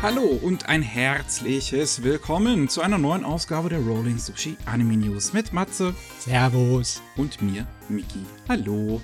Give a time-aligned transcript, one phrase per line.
[0.00, 5.52] Hallo und ein herzliches Willkommen zu einer neuen Ausgabe der Rolling Sushi Anime News mit
[5.52, 7.02] Matze Servus.
[7.16, 8.24] und mir, Miki.
[8.48, 9.00] Hallo.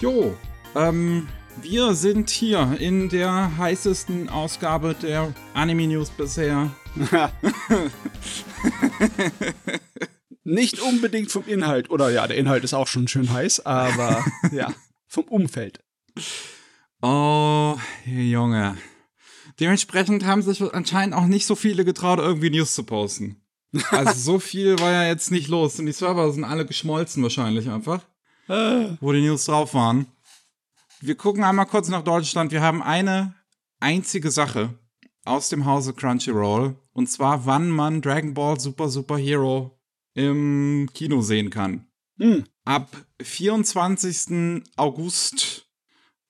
[0.00, 0.34] Jo,
[0.74, 1.28] ähm,
[1.60, 6.70] wir sind hier in der heißesten Ausgabe der Anime News bisher.
[10.42, 14.72] Nicht unbedingt vom Inhalt, oder ja, der Inhalt ist auch schon schön heiß, aber ja,
[15.06, 15.80] vom Umfeld.
[17.02, 18.78] Oh, Junge.
[19.60, 23.40] Dementsprechend haben sich anscheinend auch nicht so viele getraut, irgendwie News zu posten.
[23.90, 25.78] Also so viel war ja jetzt nicht los.
[25.78, 28.00] Und die Server sind alle geschmolzen wahrscheinlich einfach,
[28.46, 30.06] wo die News drauf waren.
[31.00, 32.52] Wir gucken einmal kurz nach Deutschland.
[32.52, 33.34] Wir haben eine
[33.80, 34.78] einzige Sache
[35.24, 36.76] aus dem Hause Crunchyroll.
[36.92, 39.78] Und zwar, wann man Dragon Ball Super Super Hero
[40.14, 41.86] im Kino sehen kann.
[42.18, 42.44] Hm.
[42.64, 42.88] Ab
[43.20, 44.62] 24.
[44.76, 45.63] August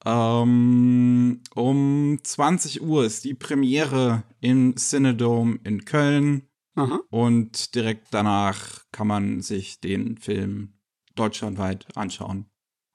[0.05, 7.01] ähm, um 20 Uhr ist die Premiere im Cinedome in Köln Aha.
[7.11, 10.75] und direkt danach kann man sich den Film
[11.15, 12.47] deutschlandweit anschauen.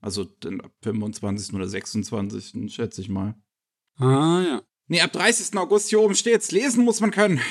[0.02, 1.53] Also den ab 25.
[1.56, 2.73] oder 26.
[2.73, 3.36] schätze ich mal.
[3.97, 4.62] Ah, ja.
[4.88, 5.58] Nee, ab 30.
[5.58, 6.52] August hier oben steht's.
[6.52, 7.41] Lesen muss man können.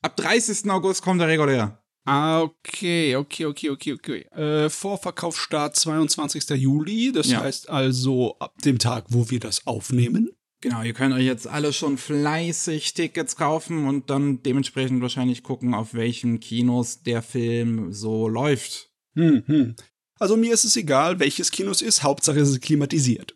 [0.00, 0.70] Ab 30.
[0.70, 1.82] August kommt er regulär.
[2.06, 4.20] Ah, okay, okay, okay, okay, okay.
[4.30, 6.48] Äh, Vorverkaufsstart 22.
[6.50, 7.40] Juli, das Ja.
[7.40, 10.30] heißt also ab dem Tag, wo wir das aufnehmen.
[10.60, 15.74] Genau, ihr könnt euch jetzt alle schon fleißig Tickets kaufen und dann dementsprechend wahrscheinlich gucken,
[15.74, 18.90] auf welchen Kinos der Film so läuft.
[19.14, 19.76] Hm, hm.
[20.18, 23.34] Also mir ist es egal, welches Kino es ist, Hauptsache es ist klimatisiert.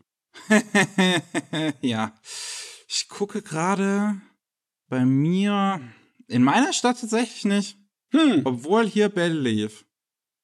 [1.82, 2.14] ja.
[2.88, 4.20] Ich gucke gerade
[4.88, 5.80] bei mir
[6.28, 7.76] in meiner Stadt tatsächlich nicht,
[8.12, 8.42] Hm.
[8.44, 9.84] obwohl hier Bell lief.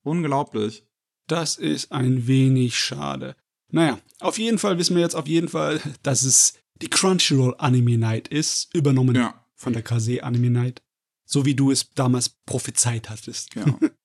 [0.03, 0.85] Unglaublich.
[1.27, 3.35] Das ist ein wenig schade.
[3.73, 7.99] Naja, auf jeden Fall wissen wir jetzt auf jeden Fall, dass es die Crunchyroll Anime
[7.99, 9.45] Night ist, übernommen Ja.
[9.55, 10.83] von der Kase Anime Night.
[11.25, 13.51] So wie du es damals prophezeit hattest.
[13.51, 13.79] Genau.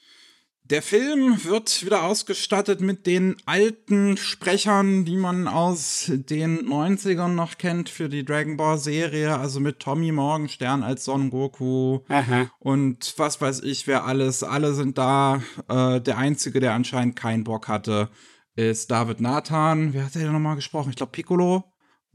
[0.71, 7.57] Der Film wird wieder ausgestattet mit den alten Sprechern, die man aus den 90ern noch
[7.57, 12.49] kennt für die Dragon Ball Serie, also mit Tommy Morgenstern als Son Goku Aha.
[12.59, 14.43] und was weiß ich, wer alles.
[14.43, 15.43] Alle sind da.
[15.67, 18.07] Äh, der Einzige, der anscheinend keinen Bock hatte,
[18.55, 19.93] ist David Nathan.
[19.93, 20.91] Wer hat der denn nochmal gesprochen?
[20.91, 21.65] Ich glaube Piccolo.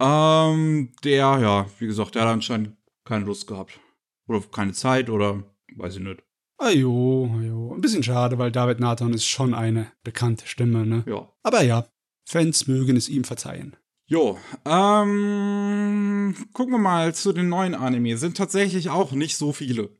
[0.00, 2.74] Ähm, der, ja, wie gesagt, der hat anscheinend
[3.04, 3.78] keine Lust gehabt.
[4.26, 5.42] Oder keine Zeit oder
[5.76, 6.25] weiß ich nicht.
[6.58, 7.74] Ajo, ajo.
[7.74, 11.04] Ein bisschen schade, weil David Nathan ist schon eine bekannte Stimme, ne?
[11.06, 11.28] Ja.
[11.42, 11.86] Aber ja,
[12.24, 13.76] Fans mögen es ihm verzeihen.
[14.08, 18.16] Jo, ähm, gucken wir mal zu den neuen Anime.
[18.16, 19.90] Sind tatsächlich auch nicht so viele.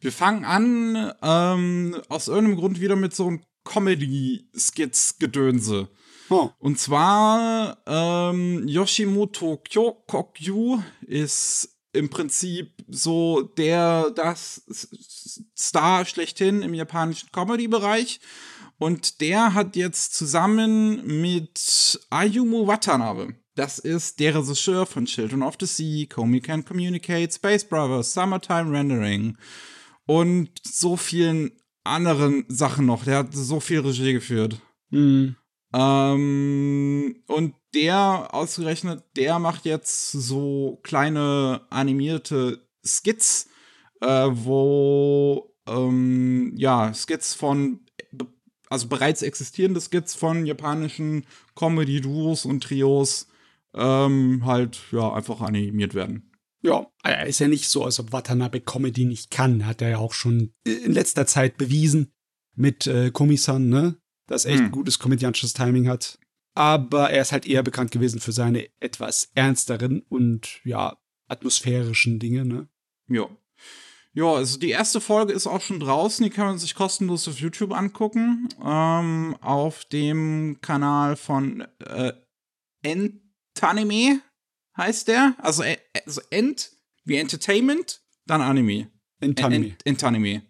[0.00, 5.88] Wir fangen an, ähm, aus irgendeinem Grund wieder mit so einem Comedy-Skits-Gedönse.
[6.30, 6.48] Oh.
[6.58, 14.62] Und zwar, ähm, Yoshimoto Kyo Kokyu ist im Prinzip so der, das
[15.56, 18.20] Star schlechthin im japanischen Comedy-Bereich.
[18.78, 25.54] Und der hat jetzt zusammen mit Ayumu Watanabe, das ist der Regisseur von Children of
[25.60, 29.38] the Sea, Komi Can Communicate, Space Brothers, Summertime Rendering
[30.06, 31.52] und so vielen
[31.84, 33.04] anderen Sachen noch.
[33.04, 34.60] Der hat so viel Regie geführt.
[34.90, 35.36] Hm.
[35.74, 43.48] Ähm, und der, ausgerechnet, der macht jetzt so kleine animierte Skits,
[44.00, 47.80] äh, wo, ähm, ja, Skits von,
[48.70, 51.26] also bereits existierende Skits von japanischen
[51.56, 53.26] Comedy-Duos und Trios,
[53.74, 56.30] ähm, halt, ja, einfach animiert werden.
[56.62, 56.86] Ja,
[57.26, 59.66] ist ja nicht so, als ob Watanabe Comedy nicht kann.
[59.66, 62.12] Hat er ja auch schon in letzter Zeit bewiesen
[62.54, 63.96] mit äh, Komi-san, ne?
[64.26, 64.66] Dass er echt Hm.
[64.66, 66.18] ein gutes komödiantisches Timing hat.
[66.54, 70.96] Aber er ist halt eher bekannt gewesen für seine etwas ernsteren und ja,
[71.28, 72.68] atmosphärischen Dinge, ne?
[73.08, 73.28] Ja.
[74.16, 77.40] Ja, also die erste Folge ist auch schon draußen, die kann man sich kostenlos auf
[77.40, 78.48] YouTube angucken.
[78.64, 82.12] Ähm, auf dem Kanal von äh,
[82.82, 84.20] Entanime
[84.76, 85.34] heißt der.
[85.38, 86.70] Also, äh, also Ent
[87.04, 88.88] wie Entertainment, dann Anime.
[89.20, 89.66] In Tanime.
[89.66, 90.42] Ent- Entanime.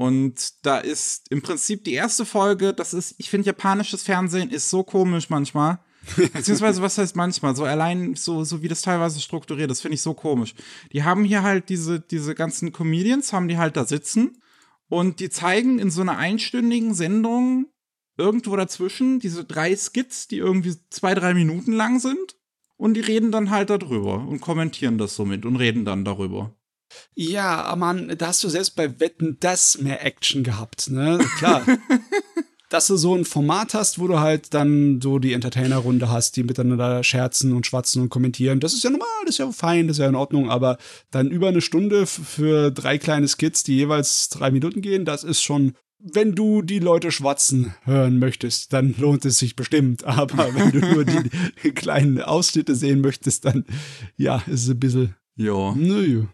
[0.00, 4.70] Und da ist im Prinzip die erste Folge, das ist, ich finde, japanisches Fernsehen ist
[4.70, 5.78] so komisch manchmal.
[6.32, 7.54] Beziehungsweise, was heißt manchmal?
[7.54, 10.54] So allein, so, so wie das teilweise strukturiert ist, finde ich so komisch.
[10.94, 14.40] Die haben hier halt diese, diese ganzen Comedians, haben die halt da sitzen
[14.88, 17.66] und die zeigen in so einer einstündigen Sendung
[18.16, 22.38] irgendwo dazwischen diese drei Skits, die irgendwie zwei, drei Minuten lang sind.
[22.78, 26.54] Und die reden dann halt darüber und kommentieren das somit und reden dann darüber.
[27.14, 31.18] Ja, Mann, da hast du selbst bei Wetten das mehr Action gehabt, ne?
[31.38, 31.64] Klar.
[32.70, 36.44] dass du so ein Format hast, wo du halt dann so die Entertainer-Runde hast, die
[36.44, 38.60] miteinander scherzen und schwatzen und kommentieren.
[38.60, 40.78] Das ist ja normal, das ist ja fein, das ist ja in Ordnung, aber
[41.10, 45.42] dann über eine Stunde für drei kleine Skits, die jeweils drei Minuten gehen, das ist
[45.42, 50.04] schon wenn du die Leute schwatzen hören möchtest, dann lohnt es sich bestimmt.
[50.06, 51.30] Aber wenn du nur die,
[51.62, 53.66] die kleinen Ausschnitte sehen möchtest, dann
[54.16, 55.14] ja, ist es ein bisschen.
[55.36, 55.74] Ja.
[55.74, 56.24] Nö.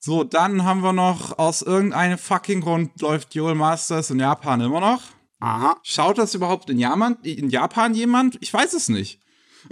[0.00, 4.80] So, dann haben wir noch, aus irgendeinem fucking Grund läuft Duel Masters in Japan immer
[4.80, 5.02] noch.
[5.40, 5.76] Aha.
[5.82, 8.38] Schaut das überhaupt in Japan, in Japan jemand?
[8.40, 9.20] Ich weiß es nicht.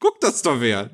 [0.00, 0.90] Guckt das doch wer.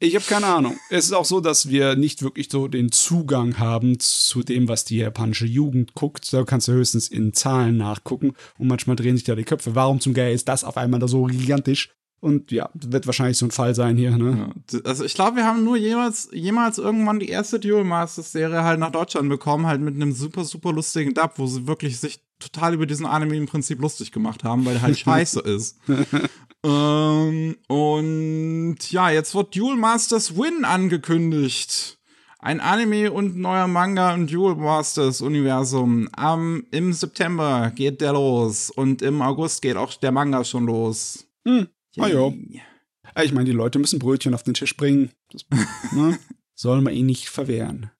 [0.00, 0.78] Ich habe keine Ahnung.
[0.90, 4.84] Es ist auch so, dass wir nicht wirklich so den Zugang haben zu dem, was
[4.84, 6.32] die japanische Jugend guckt.
[6.32, 9.74] Da kannst du höchstens in Zahlen nachgucken und manchmal drehen sich da die Köpfe.
[9.74, 11.90] Warum zum Geier ist das auf einmal da so gigantisch?
[12.20, 14.52] Und ja, wird wahrscheinlich so ein Fall sein hier, ne?
[14.72, 18.64] Ja, also ich glaube, wir haben nur jemals, jemals irgendwann die erste Duel Masters Serie
[18.64, 22.20] halt nach Deutschland bekommen, halt mit einem super, super lustigen Dub, wo sie wirklich sich
[22.40, 25.78] total über diesen Anime im Prinzip lustig gemacht haben, weil der halt scheiße ist.
[26.64, 31.98] ähm, und ja, jetzt wird Duel Masters Win angekündigt.
[32.40, 36.08] Ein Anime und neuer Manga im Duel Masters Universum.
[36.12, 41.26] Am, Im September geht der los und im August geht auch der Manga schon los.
[41.44, 41.68] Hm.
[41.96, 42.30] Ah ja.
[43.22, 45.12] Ich meine, die Leute müssen Brötchen auf den Tisch bringen.
[45.32, 45.46] Das
[45.92, 46.18] ne?
[46.54, 47.90] soll man ihnen nicht verwehren.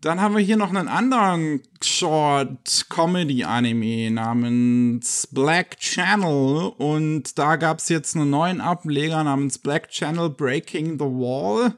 [0.00, 6.72] Dann haben wir hier noch einen anderen Short-Comedy-Anime namens Black Channel.
[6.76, 11.76] Und da gab es jetzt einen neuen Ableger namens Black Channel Breaking the Wall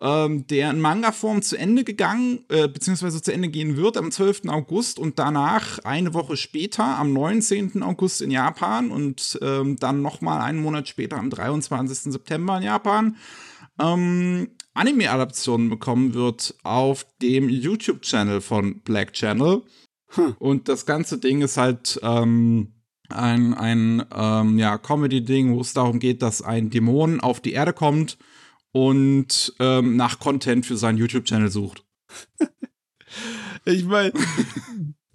[0.00, 4.42] ähm, der in Manga-Form zu Ende gegangen, äh, beziehungsweise zu Ende gehen wird am 12.
[4.48, 7.82] August und danach eine Woche später, am 19.
[7.82, 12.12] August in Japan und ähm, dann nochmal einen Monat später, am 23.
[12.12, 13.16] September in Japan,
[13.80, 19.62] ähm, Anime-Adaptionen bekommen wird auf dem YouTube-Channel von Black Channel.
[20.08, 20.36] Hm.
[20.38, 22.74] Und das ganze Ding ist halt ähm,
[23.08, 27.72] ein, ein ähm, ja, Comedy-Ding, wo es darum geht, dass ein Dämon auf die Erde
[27.72, 28.18] kommt
[28.76, 31.82] und ähm, nach Content für seinen YouTube-Channel sucht.
[33.64, 34.12] ich meine,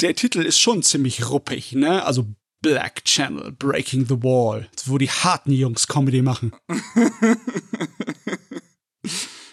[0.02, 2.04] der Titel ist schon ziemlich ruppig, ne?
[2.04, 2.26] Also
[2.64, 6.54] Black Channel, Breaking the Wall, wo die harten Jungs Comedy machen.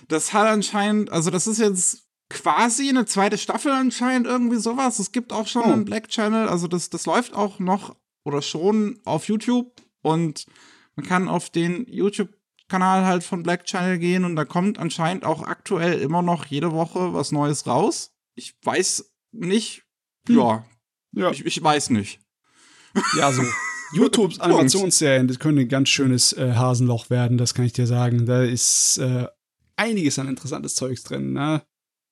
[0.08, 5.00] das hat anscheinend, also das ist jetzt quasi eine zweite Staffel anscheinend irgendwie sowas.
[5.00, 5.72] Es gibt auch schon oh.
[5.72, 7.94] einen Black Channel, also das, das läuft auch noch
[8.24, 9.70] oder schon auf YouTube
[10.00, 10.46] und
[10.96, 12.37] man kann auf den YouTube
[12.68, 16.72] Kanal halt von Black Channel gehen und da kommt anscheinend auch aktuell immer noch jede
[16.72, 18.12] Woche was Neues raus.
[18.34, 19.84] Ich weiß nicht.
[20.28, 20.36] Hm.
[20.36, 20.66] Ja.
[21.12, 21.30] ja.
[21.30, 22.20] Ich, ich weiß nicht.
[23.16, 23.42] Ja, so.
[23.92, 28.26] YouTubes Animationsserien, das könnte ein ganz schönes äh, Hasenloch werden, das kann ich dir sagen.
[28.26, 29.26] Da ist äh,
[29.76, 31.62] einiges an interessantes Zeugs drin, ne?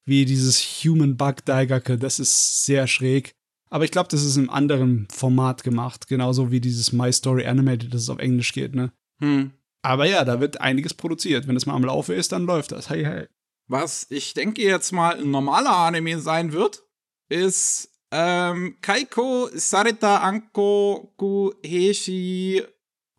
[0.07, 3.35] Wie dieses Human Bug Daigake, das ist sehr schräg.
[3.69, 7.93] Aber ich glaube, das ist einem anderen Format gemacht, genauso wie dieses My Story Animated,
[7.93, 8.93] das es auf Englisch geht, ne?
[9.21, 9.51] Hm.
[9.87, 11.47] Aber ja, da wird einiges produziert.
[11.47, 12.91] Wenn es mal am Laufe ist, dann läuft das.
[12.91, 13.29] Hey, hey.
[13.69, 16.83] Was ich denke jetzt mal ein normaler Anime sein wird,
[17.29, 22.65] ist ähm, Kaiko Sareta Anko Kuheshi.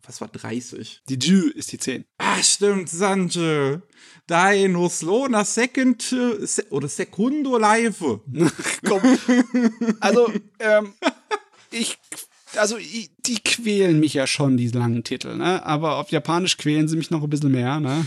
[0.02, 1.04] Was war 30?
[1.08, 2.04] Die Ju ist die 10.
[2.18, 3.80] Ah, stimmt, Sanju.
[4.26, 7.98] Dai no slow na second se oder Sekundo live.
[8.86, 9.18] Komm.
[10.00, 10.92] Also, ähm,
[11.70, 11.98] ich
[12.56, 15.64] also die quälen mich ja schon, diese langen Titel, ne?
[15.64, 18.06] Aber auf Japanisch quälen sie mich noch ein bisschen mehr, ne?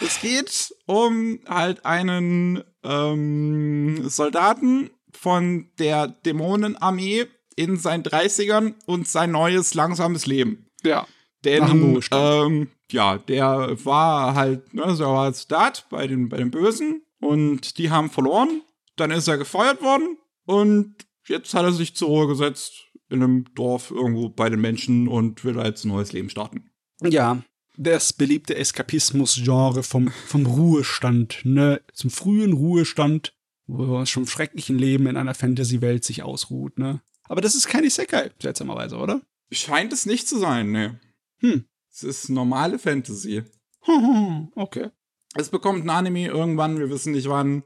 [0.00, 9.30] Es geht um halt einen ähm, Soldaten von der Dämonenarmee in seinen 30ern und sein
[9.30, 10.66] neues langsames Leben.
[10.82, 11.06] Ja.
[11.44, 17.02] Denn, ähm, ja, der war halt, ne, so war Soldat bei den, bei den Bösen
[17.20, 18.62] und die haben verloren.
[18.96, 20.94] Dann ist er gefeuert worden und
[21.28, 22.72] jetzt hat er sich zur Ruhe gesetzt
[23.08, 26.70] in einem Dorf irgendwo bei den Menschen und will jetzt ein neues Leben starten.
[27.02, 27.42] Ja,
[27.76, 33.34] das beliebte Eskapismus-Genre vom, vom Ruhestand, ne, zum frühen Ruhestand,
[33.66, 37.02] wo man schon schrecklichen Leben in einer Fantasy-Welt sich ausruht, ne.
[37.24, 39.22] Aber das ist keine Isekai, seltsamerweise, oder?
[39.50, 41.00] Scheint es nicht zu sein, ne.
[41.38, 41.64] Hm.
[41.90, 43.42] Es ist normale Fantasy.
[44.54, 44.90] okay.
[45.34, 47.62] Es bekommt ein Anime irgendwann, wir wissen nicht wann.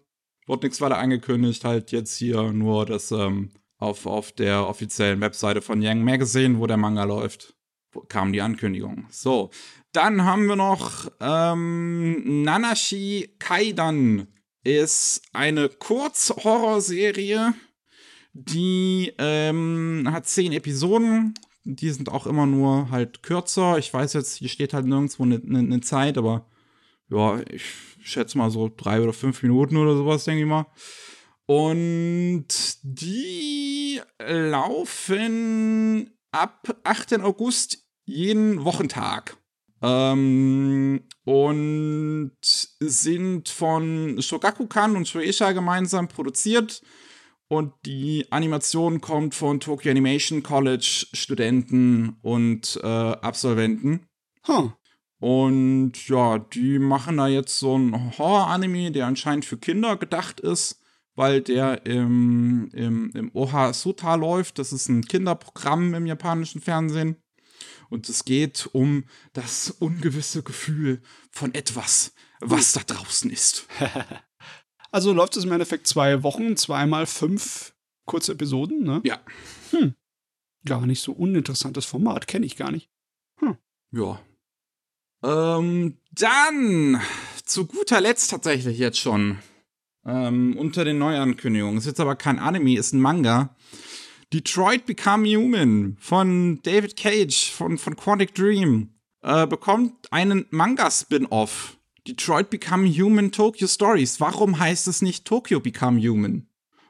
[0.46, 5.60] Wurde nichts weiter angekündigt, halt jetzt hier nur das ähm, auf, auf der offiziellen Webseite
[5.60, 7.54] von Young Magazine, wo der Manga läuft,
[8.08, 9.06] kam die Ankündigung.
[9.10, 9.50] So,
[9.92, 14.28] dann haben wir noch ähm, Nanashi Kaidan
[14.62, 17.54] ist eine Kurzhorrorserie,
[18.32, 21.34] die ähm, hat zehn Episoden.
[21.64, 23.78] Die sind auch immer nur halt kürzer.
[23.78, 26.46] Ich weiß jetzt, hier steht halt nirgendwo eine ne, ne Zeit, aber
[27.08, 27.64] ja, ich
[28.10, 30.66] schätze mal so drei oder fünf Minuten oder sowas, denke ich mal.
[31.46, 32.46] Und
[32.82, 37.20] die laufen ab 8.
[37.20, 39.36] August jeden Wochentag.
[39.82, 46.82] Ähm, und sind von Shogakukan und Shueisha gemeinsam produziert.
[47.48, 54.08] Und die Animation kommt von Tokyo Animation College Studenten und äh, Absolventen.
[54.48, 54.72] Huh.
[55.18, 60.82] Und ja, die machen da jetzt so einen Horror-Anime, der anscheinend für Kinder gedacht ist,
[61.14, 64.58] weil der im, im, im Oha Suta läuft.
[64.58, 67.16] Das ist ein Kinderprogramm im japanischen Fernsehen.
[67.88, 73.66] Und es geht um das ungewisse Gefühl von etwas, was da draußen ist.
[74.92, 77.74] Also läuft es im Endeffekt zwei Wochen, zweimal fünf
[78.06, 79.02] kurze Episoden, ne?
[79.04, 79.20] Ja.
[79.72, 79.94] Hm.
[80.64, 82.88] Gar nicht so uninteressantes Format, kenne ich gar nicht.
[83.90, 84.20] Ja.
[85.22, 87.00] Ähm, dann
[87.44, 89.38] zu guter Letzt tatsächlich jetzt schon
[90.04, 91.78] ähm, unter den Neuankündigungen.
[91.78, 93.56] Ist jetzt aber kein Anime, ist ein Manga.
[94.32, 98.90] Detroit Become Human von David Cage von, von Quantic Dream
[99.22, 101.76] äh, bekommt einen Manga-Spin-Off.
[102.06, 104.20] Detroit Become Human Tokyo Stories.
[104.20, 106.45] Warum heißt es nicht Tokyo Become Human?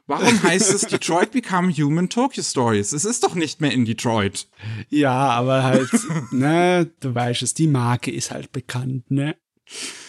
[0.07, 2.93] Warum heißt es Detroit Become Human Tokyo Stories?
[2.93, 4.47] Es ist doch nicht mehr in Detroit.
[4.89, 5.89] Ja, aber halt,
[6.31, 9.35] ne, du weißt es, die Marke ist halt bekannt, ne?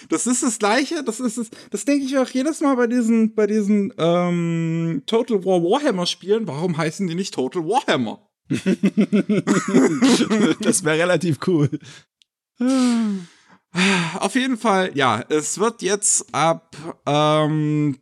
[0.09, 3.35] Das ist das Gleiche, das ist es, das denke ich auch jedes Mal bei diesen,
[3.35, 6.47] bei diesen ähm, Total War Warhammer Spielen.
[6.47, 8.25] Warum heißen die nicht Total Warhammer?
[10.61, 11.69] das wäre relativ cool.
[14.21, 17.99] Auf jeden Fall, ja, es wird jetzt ab ähm,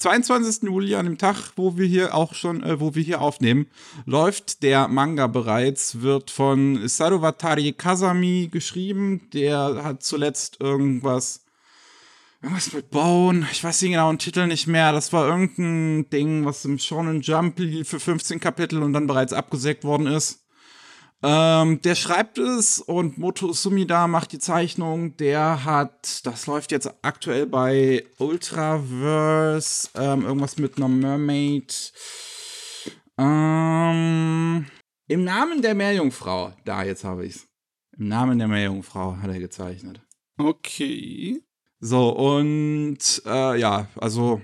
[0.00, 0.62] 22.
[0.62, 3.66] Juli, an dem Tag, wo wir hier auch schon, äh, wo wir hier aufnehmen,
[4.06, 9.28] läuft der Manga bereits, wird von Sarowatari Kazami geschrieben.
[9.34, 11.44] Der hat zuletzt irgendwas,
[12.40, 14.92] irgendwas mit Bone, ich weiß den genauen Titel nicht mehr.
[14.92, 19.84] Das war irgendein Ding, was im Shonen Jump für 15 Kapitel und dann bereits abgesägt
[19.84, 20.40] worden ist.
[21.22, 25.16] Ähm, der schreibt es und Moto Sumida macht die Zeichnung.
[25.18, 31.92] Der hat, das läuft jetzt aktuell bei Ultraverse, ähm, irgendwas mit einer Mermaid.
[33.18, 34.64] Ähm,
[35.08, 37.46] Im Namen der Meerjungfrau, da jetzt habe ich's.
[37.98, 40.00] Im Namen der Meerjungfrau hat er gezeichnet.
[40.38, 41.42] Okay.
[41.80, 44.40] So, und äh, ja, also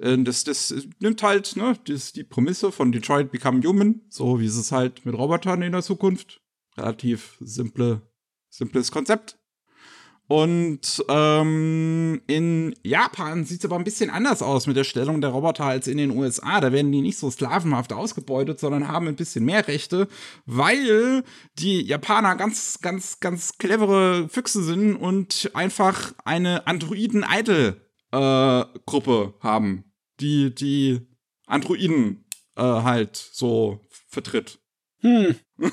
[0.00, 4.72] das, das nimmt halt ne, das, die Prämisse von Detroit Become Human, so wie es
[4.72, 6.40] halt mit Robotern in der Zukunft.
[6.76, 8.00] Relativ simple,
[8.48, 9.36] simples Konzept.
[10.26, 15.30] Und ähm, in Japan sieht es aber ein bisschen anders aus mit der Stellung der
[15.30, 16.60] Roboter als in den USA.
[16.60, 20.06] Da werden die nicht so sklavenhaft ausgebeutet, sondern haben ein bisschen mehr Rechte,
[20.46, 21.24] weil
[21.58, 29.89] die Japaner ganz, ganz, ganz clevere Füchse sind und einfach eine Androiden-Idol-Gruppe äh, haben
[30.20, 31.00] die die
[31.46, 32.24] Androiden
[32.56, 34.58] äh, halt so vertritt.
[35.00, 35.36] Hm.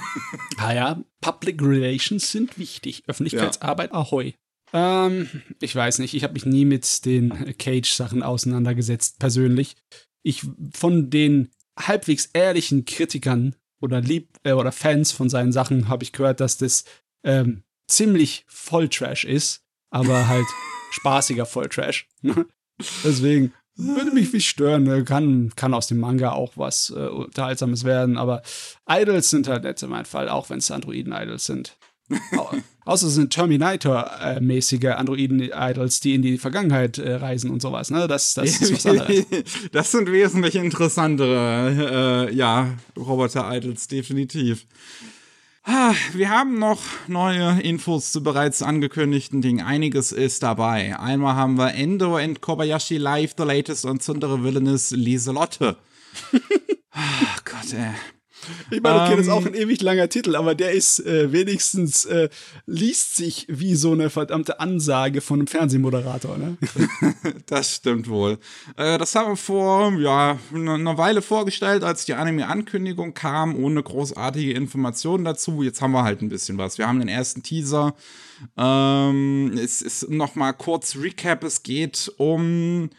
[0.58, 3.04] ah ja, Public Relations sind wichtig.
[3.08, 3.98] Öffentlichkeitsarbeit, ja.
[3.98, 4.34] ahoi.
[4.74, 5.30] Ähm,
[5.62, 9.76] ich weiß nicht, ich habe mich nie mit den Cage-Sachen auseinandergesetzt, persönlich.
[10.24, 16.04] Ich von den halbwegs ehrlichen Kritikern oder Lieb äh, oder Fans von seinen Sachen habe
[16.04, 16.86] ich gehört, dass das
[17.24, 20.46] ähm, ziemlich Volltrash ist, aber halt
[20.92, 22.10] spaßiger Volltrash.
[23.04, 24.84] Deswegen würde mich nicht stören.
[24.84, 25.04] Ne?
[25.04, 28.42] Kann, kann aus dem Manga auch was äh, Unterhaltsames werden, aber
[28.90, 31.78] Idols sind halt nett in meinem Fall, auch wenn es Androiden-Idols sind.
[32.86, 37.92] Außer es sind Terminator-mäßige Androiden-Idols, die in die Vergangenheit äh, reisen und sowas.
[37.92, 38.08] Ne?
[38.08, 39.26] Das, das ist was anderes.
[39.74, 44.66] das sind wesentlich interessantere, äh, ja, Roboter-Idols, definitiv.
[46.14, 49.66] Wir haben noch neue Infos zu bereits angekündigten Dingen.
[49.66, 50.98] Einiges ist dabei.
[50.98, 55.76] Einmal haben wir Endo and Kobayashi Live, the latest und Sundere Villainous Lieselotte.
[56.92, 58.17] Ach Gott, ey.
[58.72, 59.62] Ich meine, okay, um, das ist auch ein ähm.
[59.62, 62.30] ewig langer Titel, aber der ist äh, wenigstens, äh,
[62.66, 66.58] liest sich wie so eine verdammte Ansage von einem Fernsehmoderator, ne?
[67.46, 68.40] das stimmt wohl.
[68.76, 74.54] Äh, das haben wir vor, ja, einer Weile vorgestellt, als die Anime-Ankündigung kam, ohne großartige
[74.54, 75.64] Informationen dazu.
[75.64, 76.78] Jetzt haben wir halt ein bisschen was.
[76.78, 77.96] Wir haben den ersten Teaser.
[78.58, 81.44] Ähm, es ist nochmal kurz Recap.
[81.44, 82.90] Es geht um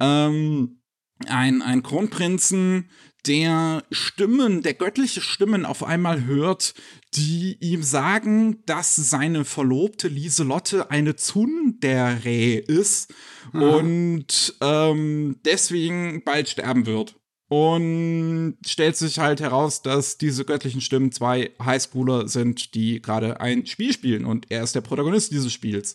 [0.00, 0.80] ähm,
[1.26, 2.90] ein, ein Kronprinzen,
[3.26, 6.74] der Stimmen, der göttliche Stimmen auf einmal hört,
[7.14, 13.12] die ihm sagen, dass seine Verlobte Lieselotte eine Tsundere ist
[13.52, 13.62] mhm.
[13.62, 17.16] und ähm, deswegen bald sterben wird.
[17.48, 23.66] Und stellt sich halt heraus, dass diese göttlichen Stimmen zwei Highschooler sind, die gerade ein
[23.66, 24.24] Spiel spielen.
[24.24, 25.94] Und er ist der Protagonist dieses Spiels.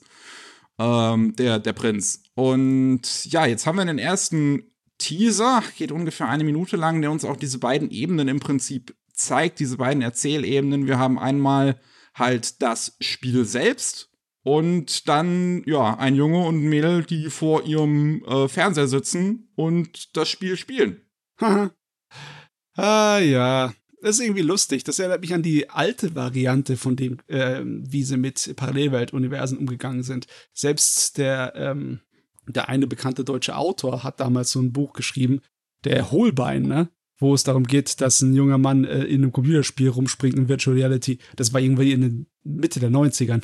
[0.79, 2.23] Ähm, der, der Prinz.
[2.35, 4.70] Und ja, jetzt haben wir den ersten
[5.01, 9.59] Teaser, geht ungefähr eine Minute lang, der uns auch diese beiden Ebenen im Prinzip zeigt,
[9.59, 10.85] diese beiden Erzählebenen.
[10.85, 11.79] Wir haben einmal
[12.13, 14.09] halt das Spiel selbst
[14.43, 20.15] und dann, ja, ein Junge und ein Mädel, die vor ihrem äh, Fernseher sitzen und
[20.15, 21.01] das Spiel spielen.
[21.39, 24.83] ah ja, das ist irgendwie lustig.
[24.83, 30.03] Das erinnert mich an die alte Variante von dem, äh, wie sie mit Parallelwelt-Universen umgegangen
[30.03, 30.27] sind.
[30.53, 32.01] Selbst der, ähm,
[32.47, 35.41] der eine bekannte deutsche Autor hat damals so ein Buch geschrieben,
[35.83, 36.89] der Hohlbein, ne?
[37.17, 40.75] Wo es darum geht, dass ein junger Mann äh, in einem Computerspiel rumspringt in Virtual
[40.75, 41.19] Reality.
[41.35, 43.43] Das war irgendwie in den Mitte der 90ern.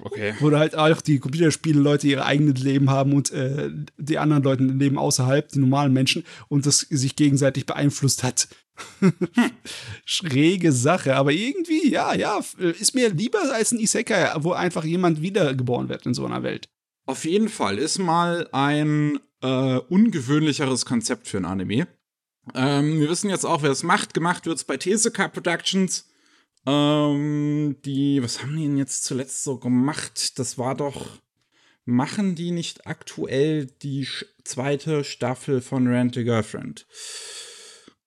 [0.00, 0.34] Okay.
[0.40, 4.64] Wo halt auch die Computerspiele Leute ihre eigenen Leben haben und äh, die anderen Leute
[4.64, 8.48] leben außerhalb, die normalen Menschen, und das sich gegenseitig beeinflusst hat.
[10.04, 15.22] Schräge Sache, aber irgendwie, ja, ja, ist mir lieber als ein Isekai, wo einfach jemand
[15.22, 16.68] wiedergeboren wird in so einer Welt.
[17.08, 21.88] Auf jeden Fall ist mal ein äh, ungewöhnlicheres Konzept für ein Anime.
[22.54, 24.12] Ähm, wir wissen jetzt auch, wer es macht.
[24.12, 26.10] Gemacht wird es bei Tezuka Productions.
[26.66, 30.38] Ähm, die, was haben die denn jetzt zuletzt so gemacht?
[30.38, 31.18] Das war doch.
[31.86, 34.06] Machen die nicht aktuell die
[34.44, 36.86] zweite Staffel von Rent a Girlfriend?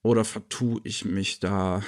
[0.03, 1.81] Oder vertue ich mich da?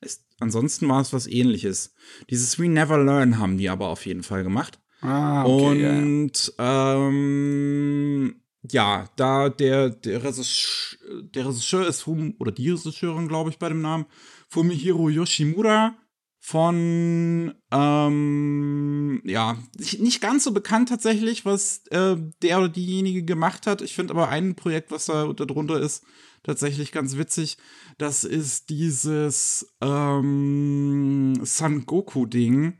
[0.00, 1.94] Es, ansonsten war es was ähnliches.
[2.28, 4.80] Dieses We Never Learn haben die aber auf jeden Fall gemacht.
[5.00, 7.08] Ah, okay, Und ja.
[7.08, 13.58] ähm, ja, da der, der, Regisseur, der Regisseur ist Fum, oder die Regisseurin, glaube ich,
[13.58, 14.06] bei dem Namen,
[14.48, 15.96] Fumihiro Yoshimura
[16.40, 19.58] von, ähm, ja,
[19.98, 23.82] nicht ganz so bekannt tatsächlich, was äh, der oder diejenige gemacht hat.
[23.82, 26.04] Ich finde aber ein Projekt, was da darunter ist,
[26.42, 27.58] tatsächlich ganz witzig.
[27.98, 32.78] Das ist dieses ähm, Son Goku-Ding,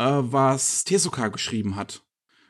[0.00, 2.02] was Tezuka geschrieben hat.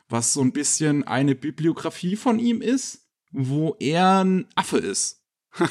[0.07, 5.23] Was so ein bisschen eine Bibliografie von ihm ist, wo er ein Affe ist.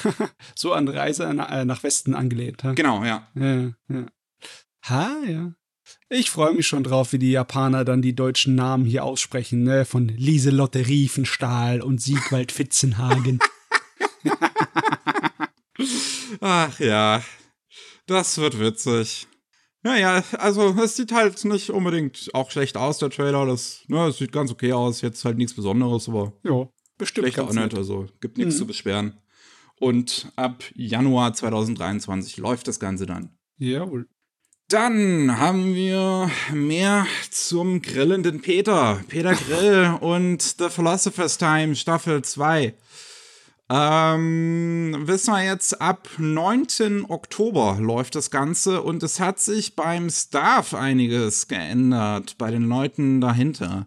[0.55, 2.65] so an Reise äh, nach Westen angelehnt.
[2.65, 2.73] Ha?
[2.73, 3.29] Genau, ja.
[3.35, 4.07] ja, ja.
[4.89, 5.53] Ha, ja.
[6.09, 9.85] Ich freue mich schon drauf, wie die Japaner dann die deutschen Namen hier aussprechen, ne?
[9.85, 13.39] Von Lieselotte Riefenstahl und Siegwald Fitzenhagen.
[16.41, 17.23] Ach ja,
[18.07, 19.27] das wird witzig.
[19.83, 23.47] Naja, also es sieht halt nicht unbedingt auch schlecht aus, der Trailer.
[23.47, 27.45] Das, ne, es sieht ganz okay aus, jetzt halt nichts Besonderes, aber ja, bestimmt schlechter
[27.45, 28.59] auch nicht, also gibt nichts mhm.
[28.59, 29.21] zu beschweren.
[29.79, 33.31] Und ab Januar 2023 läuft das Ganze dann.
[33.57, 34.07] Jawohl.
[34.69, 39.03] Dann haben wir mehr zum grillenden Peter.
[39.09, 42.75] Peter Grill und The Philosopher's Time Staffel 2.
[43.73, 47.05] Ähm, wissen wir jetzt, ab 9.
[47.09, 53.21] Oktober läuft das Ganze und es hat sich beim Staff einiges geändert, bei den Leuten
[53.21, 53.87] dahinter.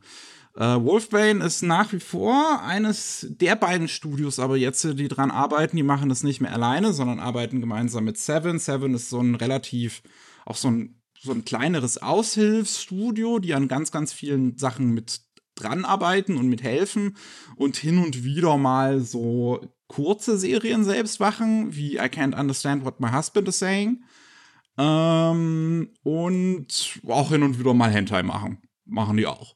[0.56, 5.76] Äh, Wolfbane ist nach wie vor eines der beiden Studios, aber jetzt, die dran arbeiten,
[5.76, 8.60] die machen das nicht mehr alleine, sondern arbeiten gemeinsam mit Seven.
[8.60, 10.02] Seven ist so ein relativ,
[10.46, 15.24] auch so ein, so ein kleineres Aushilfsstudio, die an ganz, ganz vielen Sachen mit
[15.56, 17.16] dran arbeiten und mithelfen
[17.56, 23.00] und hin und wieder mal so kurze Serien selbst machen, wie I Can't Understand What
[23.00, 24.04] My Husband is Saying.
[24.78, 28.58] Ähm, und auch hin und wieder mal Hentai machen.
[28.86, 29.56] Machen die auch.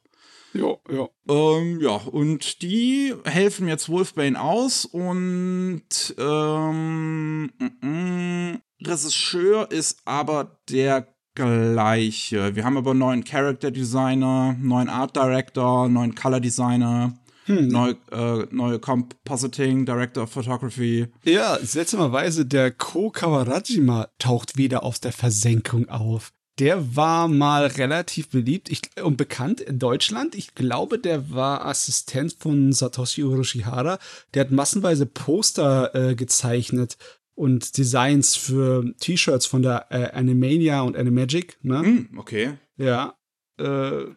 [0.54, 1.08] Ja, ja.
[1.28, 5.82] Ähm, ja, und die helfen jetzt Wolfbane aus und
[6.18, 12.56] ähm, mm, mm, Regisseur ist aber der gleiche.
[12.56, 17.12] Wir haben aber neuen Character Designer, neuen Art Director, neuen Color Designer.
[17.48, 17.68] Hm.
[17.68, 21.06] Neue, äh, neue Compositing, Director of Photography.
[21.24, 26.32] Ja, seltsamerweise, der Ko Kawarajima taucht wieder aus der Versenkung auf.
[26.58, 30.34] Der war mal relativ beliebt ich, und bekannt in Deutschland.
[30.34, 33.98] Ich glaube, der war Assistent von Satoshi Uroshihara.
[34.34, 36.98] Der hat massenweise Poster äh, gezeichnet
[37.34, 41.56] und Designs für T-Shirts von der äh, Animania und Animagic.
[41.62, 41.78] Ne?
[41.78, 42.58] Hm, okay.
[42.76, 43.14] Ja.
[43.58, 44.16] Äh, hm,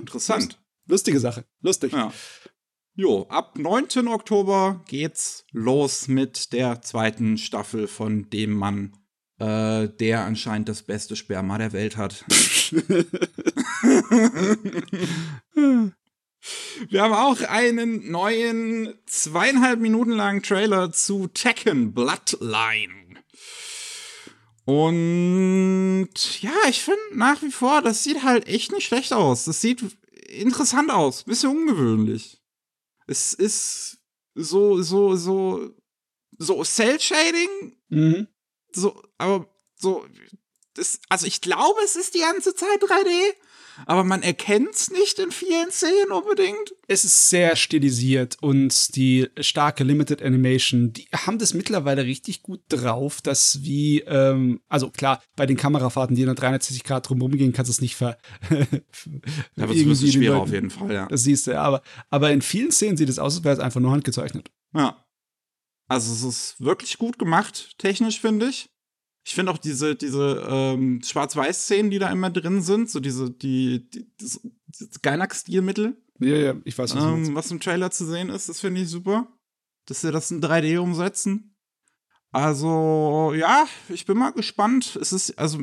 [0.00, 0.58] Interessant.
[0.88, 1.44] Lustige Sache.
[1.62, 1.92] Lustig.
[1.92, 2.12] Ja.
[2.98, 4.08] Jo, ab 9.
[4.08, 8.96] Oktober geht's los mit der zweiten Staffel von dem Mann,
[9.38, 12.24] äh, der anscheinend das beste Sperma der Welt hat.
[16.88, 23.20] Wir haben auch einen neuen zweieinhalb Minuten langen Trailer zu Tekken Bloodline.
[24.64, 26.08] Und
[26.40, 29.44] ja, ich finde nach wie vor, das sieht halt echt nicht schlecht aus.
[29.44, 29.84] Das sieht
[30.30, 32.40] interessant aus, bisschen ungewöhnlich.
[33.06, 33.98] Es ist
[34.34, 35.70] so, so, so,
[36.38, 37.76] so Cell-Shading.
[37.88, 38.28] Mhm.
[38.72, 40.06] So, aber so,
[40.74, 43.34] das, also ich glaube, es ist die ganze Zeit 3D,
[43.84, 46.74] aber man erkennt's nicht in vielen Szenen unbedingt.
[46.88, 52.60] Es ist sehr stilisiert und die starke Limited Animation, die haben das mittlerweile richtig gut
[52.68, 57.32] drauf, dass wie, ähm, also klar, bei den Kamerafahrten, die in der 360 Grad drumherum
[57.32, 58.18] gehen, kannst du es nicht ver.
[59.56, 61.06] da wird es schwerer auf jeden Fall, ja.
[61.06, 61.62] Das siehst du, ja.
[61.62, 64.50] Aber, aber in vielen Szenen sieht es aus, als wäre es einfach nur handgezeichnet.
[64.74, 65.04] Ja.
[65.88, 68.68] Also es ist wirklich gut gemacht, technisch, finde ich.
[69.26, 73.90] Ich finde auch diese, diese ähm, Schwarz-Weiß-Szenen, die da immer drin sind, so diese, die,
[73.90, 74.40] die das,
[74.78, 76.00] das Gainax-Stilmittel.
[76.20, 78.88] Ja, ja, ich weiß, was, ähm, was im Trailer zu sehen ist, das finde ich
[78.88, 79.26] super.
[79.86, 81.56] Dass sie das in 3D umsetzen.
[82.30, 84.94] Also, ja, ich bin mal gespannt.
[84.94, 85.58] Es ist, also,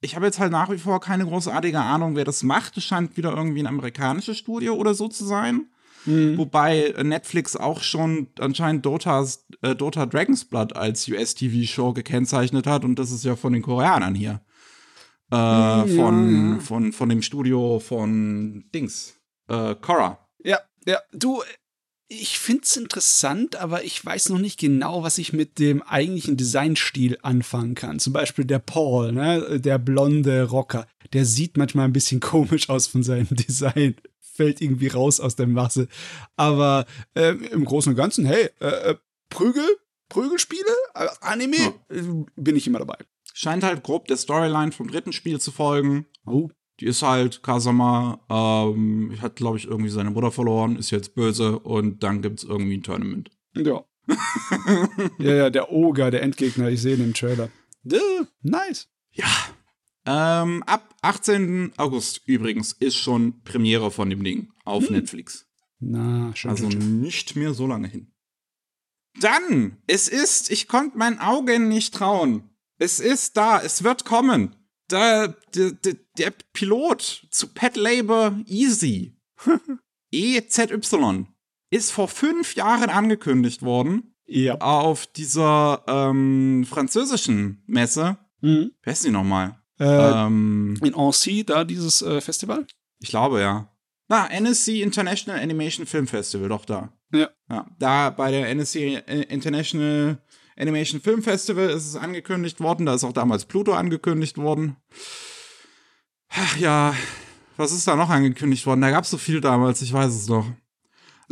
[0.00, 2.76] ich habe jetzt halt nach wie vor keine großartige Ahnung, wer das macht.
[2.78, 5.70] Es scheint wieder irgendwie ein amerikanisches Studio oder so zu sein.
[6.06, 6.38] Mhm.
[6.38, 12.98] Wobei Netflix auch schon anscheinend Dota's, äh, Dota Dragon's Blood als US-TV-Show gekennzeichnet hat und
[12.98, 14.40] das ist ja von den Koreanern hier.
[15.30, 15.86] Äh, ja.
[15.86, 19.14] von, von, von dem Studio von Dings.
[19.48, 20.26] Äh, Korra.
[20.42, 21.42] Ja, ja, du,
[22.08, 26.38] ich finde es interessant, aber ich weiß noch nicht genau, was ich mit dem eigentlichen
[26.38, 27.98] Designstil anfangen kann.
[27.98, 29.60] Zum Beispiel der Paul, ne?
[29.60, 33.96] der blonde Rocker, der sieht manchmal ein bisschen komisch aus von seinem Design
[34.38, 35.88] fällt irgendwie raus aus der Masse.
[36.36, 38.94] Aber äh, im Großen und Ganzen, hey, äh, äh
[39.30, 39.66] Prügel,
[40.08, 40.62] Prügelspiele,
[40.94, 41.96] äh, Anime, ja.
[41.96, 42.96] Äh, bin ich immer dabei.
[43.34, 46.06] Scheint halt grob der Storyline vom dritten Spiel zu folgen.
[46.24, 46.48] Oh.
[46.80, 51.58] Die ist halt, Kasama ähm, hat, glaube ich, irgendwie seine Mutter verloren, ist jetzt böse
[51.58, 53.30] und dann gibt es irgendwie ein Tournament.
[53.56, 53.84] Ja.
[55.18, 57.50] ja, ja, der Oger, der Endgegner, ich sehe ihn im Trailer.
[57.82, 58.88] Duh, nice.
[59.12, 59.26] Ja,
[60.06, 61.72] ähm, ab 18.
[61.76, 64.96] August übrigens ist schon Premiere von dem Ding auf hm.
[64.96, 65.46] Netflix.
[65.80, 66.50] Na, schon.
[66.50, 68.12] Also nicht mehr so lange hin.
[69.20, 72.50] Dann, es ist, ich konnte meinen Augen nicht trauen.
[72.78, 74.54] Es ist da, es wird kommen.
[74.90, 79.16] Der, der, der, der Pilot zu Pet Labor Easy,
[80.10, 81.26] EZY,
[81.70, 84.14] ist vor fünf Jahren angekündigt worden.
[84.26, 84.54] Ja.
[84.60, 88.18] Auf dieser ähm, französischen Messe.
[88.40, 88.72] Mhm.
[88.82, 89.57] Wer ist die nochmal?
[89.78, 92.66] Äh, ähm, in Annecy, da dieses äh, Festival?
[93.00, 93.68] Ich glaube, ja.
[94.08, 96.92] Na, NSC International Animation Film Festival, doch da.
[97.12, 97.28] Ja.
[97.48, 97.66] ja.
[97.78, 100.18] Da bei der NSC äh, International
[100.56, 102.86] Animation Film Festival ist es angekündigt worden.
[102.86, 104.76] Da ist auch damals Pluto angekündigt worden.
[106.30, 106.94] Ach ja,
[107.56, 108.80] was ist da noch angekündigt worden?
[108.80, 110.46] Da gab es so viel damals, ich weiß es noch.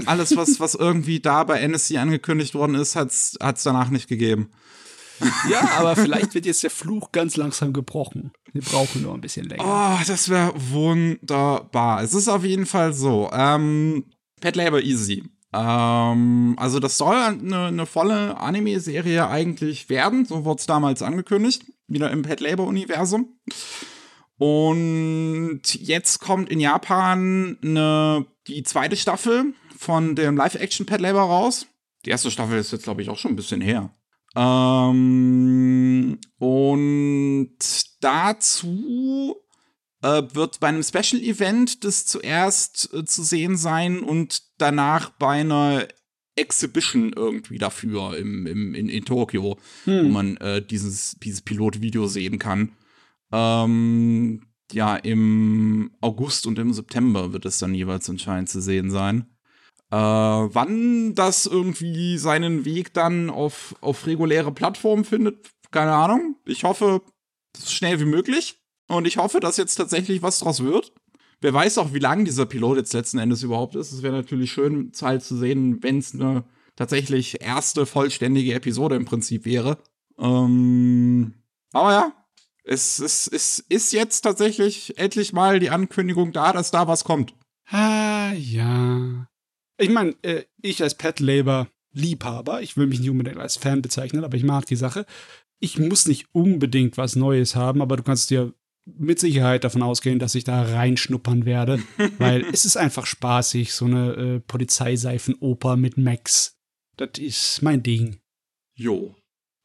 [0.04, 4.50] Alles, was, was irgendwie da bei NSC angekündigt worden ist, hat es danach nicht gegeben.
[5.50, 8.32] Ja, aber vielleicht wird jetzt der Fluch ganz langsam gebrochen.
[8.52, 9.64] Wir brauchen nur ein bisschen länger.
[9.64, 12.02] Oh, das wäre wunderbar.
[12.02, 13.30] Es ist auf jeden Fall so.
[13.32, 14.04] Ähm,
[14.40, 15.24] Pet Labor Easy.
[15.52, 20.24] Ähm, also das soll eine, eine volle Anime-Serie eigentlich werden.
[20.24, 21.64] So wurde es damals angekündigt.
[21.88, 23.28] Wieder im Pet Labor-Universum.
[24.38, 31.66] Und jetzt kommt in Japan eine, die zweite Staffel von dem Live-Action Pet Labor raus.
[32.04, 33.90] Die erste Staffel ist jetzt, glaube ich, auch schon ein bisschen her.
[34.36, 37.56] Ähm, und
[38.00, 39.36] dazu
[40.02, 45.40] äh, wird bei einem Special Event das zuerst äh, zu sehen sein und danach bei
[45.40, 45.88] einer
[46.36, 50.04] Exhibition irgendwie dafür im, im, in, in Tokio, hm.
[50.04, 52.72] wo man äh, dieses, dieses Pilotvideo sehen kann.
[53.32, 59.26] Ähm, ja, im August und im September wird es dann jeweils anscheinend zu sehen sein.
[59.96, 66.36] Äh, wann das irgendwie seinen Weg dann auf, auf reguläre Plattformen findet, keine Ahnung.
[66.44, 67.00] Ich hoffe,
[67.56, 68.60] so schnell wie möglich.
[68.88, 70.92] Und ich hoffe, dass jetzt tatsächlich was draus wird.
[71.40, 73.92] Wer weiß auch, wie lang dieser Pilot jetzt letzten Endes überhaupt ist.
[73.92, 76.44] Es wäre natürlich schön, Zeit zu sehen, wenn es eine
[76.76, 79.78] tatsächlich erste vollständige Episode im Prinzip wäre.
[80.18, 81.32] Ähm,
[81.72, 82.12] aber ja,
[82.64, 87.34] es, es, es ist jetzt tatsächlich endlich mal die Ankündigung da, dass da was kommt.
[87.70, 89.26] Ah, ja.
[89.78, 93.82] Ich meine, äh, ich als Pet Labor Liebhaber, ich will mich nicht unbedingt als Fan
[93.82, 95.06] bezeichnen, aber ich mag die Sache.
[95.58, 98.52] Ich muss nicht unbedingt was Neues haben, aber du kannst dir
[98.84, 101.82] mit Sicherheit davon ausgehen, dass ich da reinschnuppern werde,
[102.18, 106.56] weil es ist einfach spaßig, so eine äh, Polizeiseifenoper mit Max.
[106.96, 108.18] Das ist mein Ding.
[108.74, 109.16] Jo.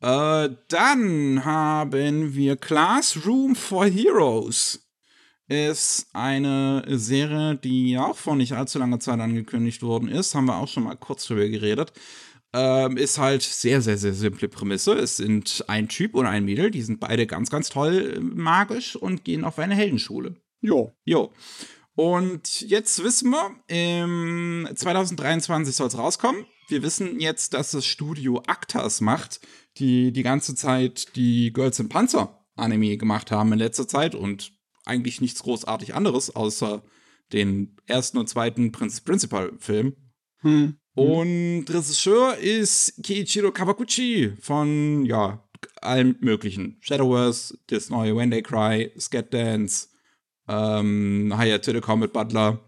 [0.02, 4.90] Äh, dann haben wir Classroom for Heroes
[5.52, 10.34] ist eine Serie, die auch vor nicht allzu langer Zeit angekündigt worden ist.
[10.34, 11.92] Haben wir auch schon mal kurz drüber geredet.
[12.54, 14.94] Ähm, ist halt sehr, sehr, sehr simple Prämisse.
[14.94, 18.96] Es sind ein Typ und ein Mädel, die sind beide ganz, ganz toll äh, magisch
[18.96, 20.36] und gehen auf eine Heldenschule.
[20.62, 20.94] Jo.
[21.04, 21.34] Jo.
[21.96, 26.46] Und jetzt wissen wir, im 2023 soll es rauskommen.
[26.70, 29.42] Wir wissen jetzt, dass das Studio Actas macht,
[29.78, 34.54] die die ganze Zeit die Girls in Panzer Anime gemacht haben in letzter Zeit und
[34.86, 36.84] eigentlich nichts großartig anderes, außer
[37.34, 39.96] den ersten und zweiten Prinz Principal-Film.
[40.39, 40.76] Hm.
[40.94, 45.48] Und Regisseur ist Kiichiro Kawaguchi von, ja,
[45.82, 46.78] allen möglichen.
[46.82, 49.88] Shadowverse, das neue When They Cry, Scat Dance,
[50.48, 52.60] ähm, Higher to the Comet Butler,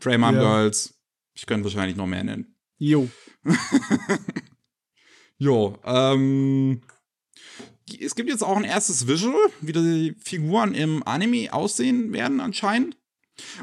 [0.00, 0.40] Prey Mom Ja.
[0.40, 0.94] Girls.
[1.34, 2.54] Ich könnte wahrscheinlich noch mehr nennen.
[2.78, 3.08] Jo.
[5.38, 6.82] Jo, ähm.
[8.00, 12.96] Es gibt jetzt auch ein erstes Visual, wie die Figuren im Anime aussehen werden anscheinend.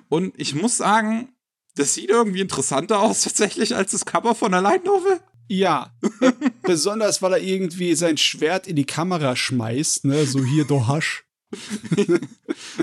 [0.09, 1.29] Und ich muss sagen,
[1.75, 5.19] das sieht irgendwie interessanter aus tatsächlich als das Cover von der Light Novel.
[5.47, 5.93] Ja,
[6.63, 11.25] besonders weil er irgendwie sein Schwert in die Kamera schmeißt, ne, so hier du Hasch.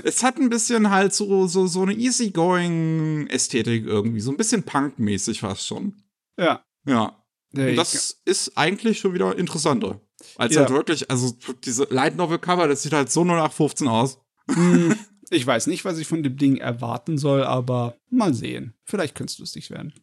[0.03, 4.63] Es hat ein bisschen halt so, so, so eine easygoing Ästhetik irgendwie, so ein bisschen
[4.63, 6.03] punkmäßig fast schon.
[6.37, 6.63] Ja.
[6.85, 7.22] Ja.
[7.53, 10.01] Und das ist eigentlich schon wieder interessanter.
[10.37, 10.61] Als Ja.
[10.61, 14.19] halt wirklich, also diese Light Novel Cover, das sieht halt so 0815 aus.
[14.49, 14.95] Hm,
[15.33, 18.75] Ich weiß nicht, was ich von dem Ding erwarten soll, aber mal sehen.
[18.85, 19.93] Vielleicht könnte es lustig werden.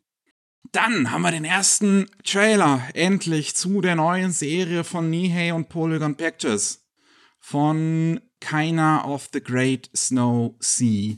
[0.72, 6.16] Dann haben wir den ersten Trailer endlich zu der neuen Serie von Nihei und Polygon
[6.16, 6.84] Pictures
[7.38, 11.16] von Keiner of the Great Snow Sea.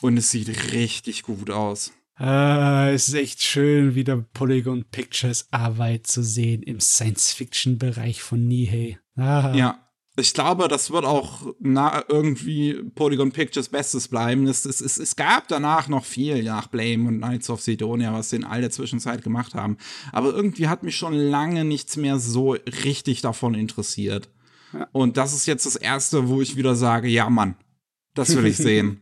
[0.00, 1.92] Und es sieht richtig gut aus.
[2.16, 8.98] Ah, es ist echt schön, wieder Polygon Pictures Arbeit zu sehen im Science-Fiction-Bereich von Nihei.
[9.16, 9.78] Ah, Ja.
[10.18, 14.46] Ich glaube, das wird auch na, irgendwie Polygon Pictures Bestes bleiben.
[14.46, 18.28] Es, es, es, es gab danach noch viel nach Blame und Knights of Sidonia, was
[18.28, 19.78] sie in all der Zwischenzeit gemacht haben.
[20.12, 22.50] Aber irgendwie hat mich schon lange nichts mehr so
[22.84, 24.28] richtig davon interessiert.
[24.92, 27.56] Und das ist jetzt das erste, wo ich wieder sage, ja Mann,
[28.12, 29.00] das will ich sehen.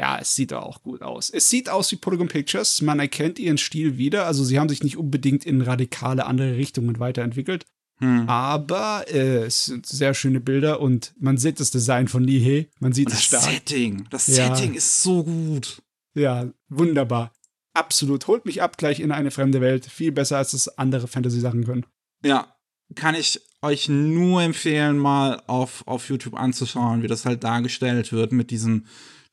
[0.00, 1.28] Ja, es sieht auch gut aus.
[1.28, 2.80] Es sieht aus wie Polygon Pictures.
[2.80, 4.24] Man erkennt ihren Stil wieder.
[4.24, 7.66] Also sie haben sich nicht unbedingt in radikale andere Richtungen weiterentwickelt.
[7.98, 8.26] Hm.
[8.26, 12.70] Aber äh, es sind sehr schöne Bilder und man sieht das Design von Nihei.
[12.78, 13.42] Man sieht Und das stark.
[13.42, 14.56] Setting, das Ja.
[14.56, 15.82] Setting ist so gut.
[16.14, 17.34] Ja, wunderbar.
[17.74, 18.26] Absolut.
[18.26, 19.84] Holt mich ab gleich in eine fremde Welt.
[19.84, 21.84] Viel besser, als es andere Fantasy-Sachen können.
[22.24, 22.56] Ja,
[22.94, 28.32] kann ich euch nur empfehlen, mal auf, auf YouTube anzuschauen, wie das halt dargestellt wird
[28.32, 28.86] mit diesen,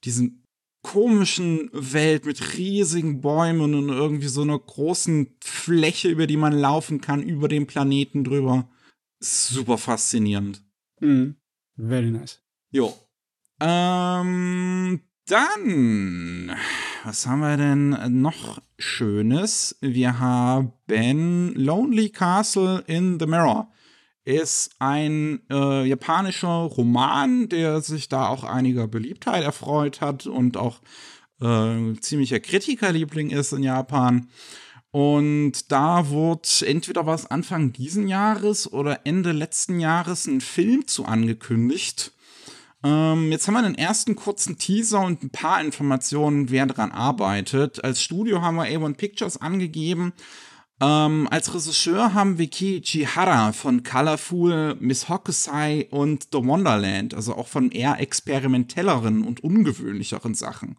[0.03, 0.43] diesen
[0.87, 7.01] komischen Welt mit riesigen Bäumen und irgendwie so einer großen Fläche, über die man laufen
[7.01, 8.69] kann, über den Planeten drüber.
[9.19, 10.63] Super faszinierend.
[11.01, 11.35] Mhm.
[11.75, 12.41] Very nice.
[12.71, 12.93] Jo.
[13.59, 16.55] Ähm, dann,
[17.03, 19.77] was haben wir denn noch Schönes?
[19.81, 20.71] Wir haben
[21.53, 23.69] Lonely Castle in the Mirror.
[24.27, 30.81] Ist ein äh, japanischer Roman, der sich da auch einiger Beliebtheit erfreut hat und auch
[31.39, 34.27] äh, ziemlicher Kritikerliebling ist in Japan.
[34.91, 41.05] Und da wird entweder was Anfang diesen Jahres oder Ende letzten Jahres ein Film zu
[41.05, 42.11] angekündigt.
[42.83, 47.81] Ähm, jetzt haben wir einen ersten kurzen Teaser und ein paar Informationen, wer daran arbeitet.
[47.81, 50.11] Als Studio haben wir A1 Pictures angegeben.
[50.79, 57.33] Ähm, als Regisseur haben wir Kiichi Hara von Colorful, Miss Hokusai und The Wonderland, also
[57.33, 60.77] auch von eher experimentelleren und ungewöhnlicheren Sachen.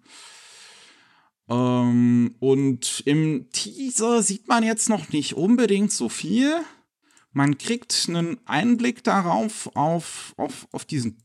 [1.49, 6.55] Ähm, und im Teaser sieht man jetzt noch nicht unbedingt so viel.
[7.33, 11.25] Man kriegt einen Einblick darauf, auf, auf, auf diesen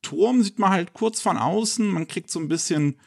[0.00, 1.86] Turm, sieht man halt kurz von außen.
[1.86, 2.98] Man kriegt so ein bisschen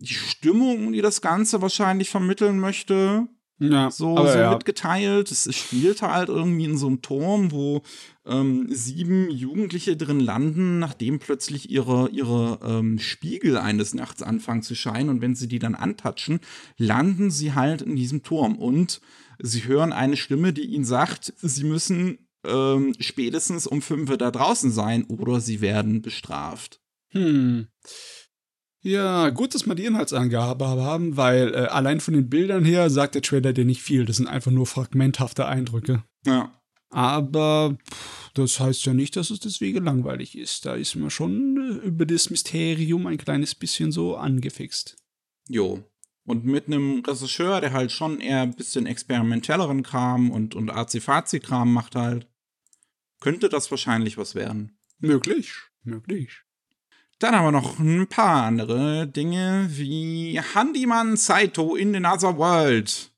[0.00, 3.26] die Stimmung, die das Ganze wahrscheinlich vermitteln möchte
[3.60, 4.52] Ja, so, so ja.
[4.52, 5.32] mitgeteilt.
[5.32, 7.82] Es spielt halt irgendwie in so einem Turm, wo
[8.24, 14.76] ähm, sieben Jugendliche drin landen, nachdem plötzlich ihre, ihre ähm, Spiegel eines Nachts anfangen zu
[14.76, 15.08] scheinen.
[15.08, 16.40] Und wenn sie die dann antatschen,
[16.76, 18.56] landen sie halt in diesem Turm.
[18.56, 19.00] Und
[19.40, 24.30] sie hören eine Stimme, die ihnen sagt, sie müssen ähm, spätestens um fünf Uhr da
[24.30, 26.80] draußen sein oder sie werden bestraft.
[27.08, 27.68] Hm.
[28.82, 33.14] Ja, gut, dass wir die Inhaltsangabe haben, weil äh, allein von den Bildern her sagt
[33.16, 34.04] der Trailer dir nicht viel.
[34.04, 36.04] Das sind einfach nur fragmenthafte Eindrücke.
[36.24, 36.52] Ja.
[36.90, 40.64] Aber pff, das heißt ja nicht, dass es deswegen langweilig ist.
[40.64, 44.96] Da ist man schon äh, über das Mysterium ein kleines bisschen so angefixt.
[45.48, 45.82] Jo.
[46.24, 51.72] Und mit einem Regisseur, der halt schon eher ein bisschen experimentelleren Kram und, und Azi-Fazi-Kram
[51.72, 52.28] macht halt,
[53.20, 54.78] könnte das wahrscheinlich was werden.
[54.98, 56.42] Möglich, möglich.
[57.18, 63.10] Dann haben wir noch ein paar andere Dinge, wie Handyman Saito in the Other World.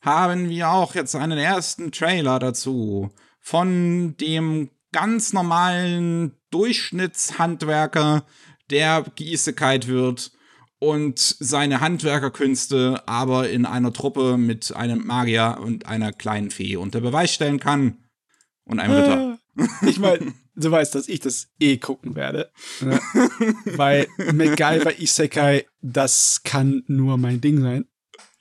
[0.00, 3.12] Haben wir auch jetzt einen ersten Trailer dazu.
[3.40, 8.24] Von dem ganz normalen Durchschnittshandwerker,
[8.70, 10.32] der Gießekeit wird
[10.80, 17.00] und seine Handwerkerkünste aber in einer Truppe mit einem Magier und einer kleinen Fee unter
[17.00, 17.98] Beweis stellen kann.
[18.64, 19.38] Und einem Ritter.
[19.86, 22.50] Ich meine, du weißt, dass ich das eh gucken werde.
[22.80, 23.00] Ne?
[23.76, 27.86] Weil MacGyver Isekai, das kann nur mein Ding sein.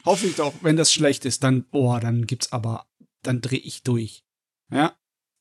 [0.05, 2.87] Hoffe ich doch, wenn das schlecht ist, dann, boah, dann gibt's aber,
[3.21, 4.23] dann dreh ich durch.
[4.71, 4.93] Ja.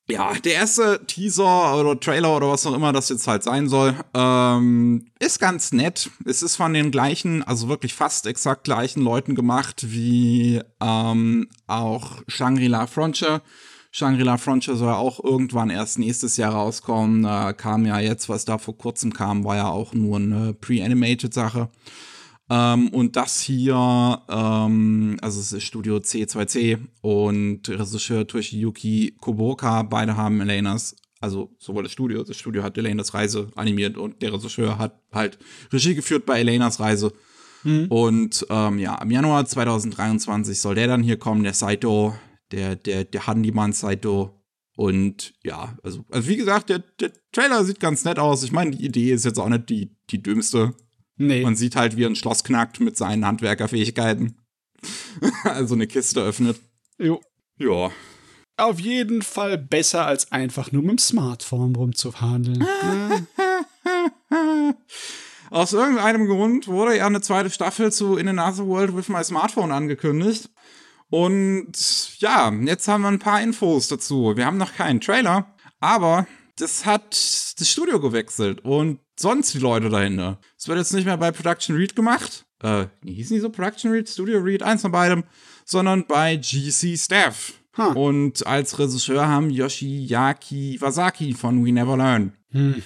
[0.09, 3.95] Ja, der erste Teaser oder Trailer oder was auch immer das jetzt halt sein soll,
[4.13, 6.09] ähm, ist ganz nett.
[6.25, 12.21] Es ist von den gleichen, also wirklich fast exakt gleichen Leuten gemacht wie ähm, auch
[12.27, 13.41] Shangri-La Frontier.
[13.95, 17.21] Shangri-La Frontier soll ja auch irgendwann erst nächstes Jahr rauskommen.
[17.21, 21.31] Da kam ja jetzt, was da vor kurzem kam, war ja auch nur eine pre-animated
[21.31, 21.69] Sache.
[22.49, 23.75] Ähm, und das hier,
[24.29, 31.83] ähm, also es ist Studio C2C und Regisseur Toshiyuki Koboka, beide haben Elenas, also sowohl
[31.83, 35.37] das Studio, das Studio hat Elenas Reise animiert und der Regisseur hat halt
[35.71, 37.13] Regie geführt bei Elenas Reise.
[37.63, 37.85] Mhm.
[37.89, 42.15] Und ähm, ja, im Januar 2023 soll der dann hier kommen, der Saito,
[42.53, 44.39] der, der, der Handyman Saito.
[44.75, 48.43] Und ja, also, also wie gesagt, der, der Trailer sieht ganz nett aus.
[48.43, 50.73] Ich meine, die Idee ist jetzt auch nicht die, die dümmste.
[51.17, 51.43] Nee.
[51.43, 54.37] Man sieht halt, wie er ein Schloss knackt mit seinen Handwerkerfähigkeiten.
[55.43, 56.59] also eine Kiste öffnet.
[56.97, 57.21] Jo.
[57.57, 57.91] Ja.
[58.57, 62.63] Auf jeden Fall besser, als einfach nur mit dem Smartphone rumzuhandeln.
[65.49, 69.71] Aus irgendeinem Grund wurde ja eine zweite Staffel zu In Another World with My Smartphone
[69.71, 70.49] angekündigt.
[71.09, 71.71] Und
[72.19, 74.35] ja, jetzt haben wir ein paar Infos dazu.
[74.35, 79.89] Wir haben noch keinen Trailer, aber das hat das Studio gewechselt und sonst die Leute
[79.89, 80.39] dahinter.
[80.57, 82.45] Es wird jetzt nicht mehr bei Production Read gemacht.
[82.61, 85.23] Äh, nee, hieß nicht so Production Read, Studio Read, eins von beidem,
[85.65, 87.53] sondern bei GC Staff.
[87.75, 87.91] Huh.
[87.99, 92.33] Und als Regisseur haben Yoshiaki Wasaki von We Never Learn.
[92.51, 92.83] Hm.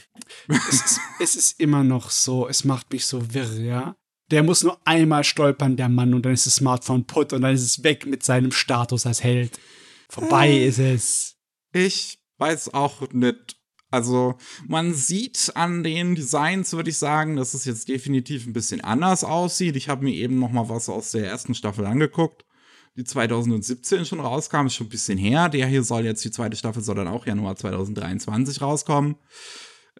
[0.47, 3.95] es, ist, es ist immer noch so, es macht mich so wirr, ja.
[4.31, 7.55] Der muss nur einmal stolpern, der Mann, und dann ist das Smartphone put und dann
[7.55, 9.59] ist es weg mit seinem Status als Held.
[10.09, 11.37] Vorbei äh, ist es.
[11.73, 13.57] Ich weiß auch nicht,
[13.89, 14.35] also
[14.67, 19.23] man sieht an den Designs, würde ich sagen, dass es jetzt definitiv ein bisschen anders
[19.23, 19.75] aussieht.
[19.75, 22.45] Ich habe mir eben noch mal was aus der ersten Staffel angeguckt,
[22.97, 25.49] die 2017 schon rauskam, ist schon ein bisschen her.
[25.49, 29.15] Der hier soll jetzt, die zweite Staffel soll dann auch Januar 2023 rauskommen.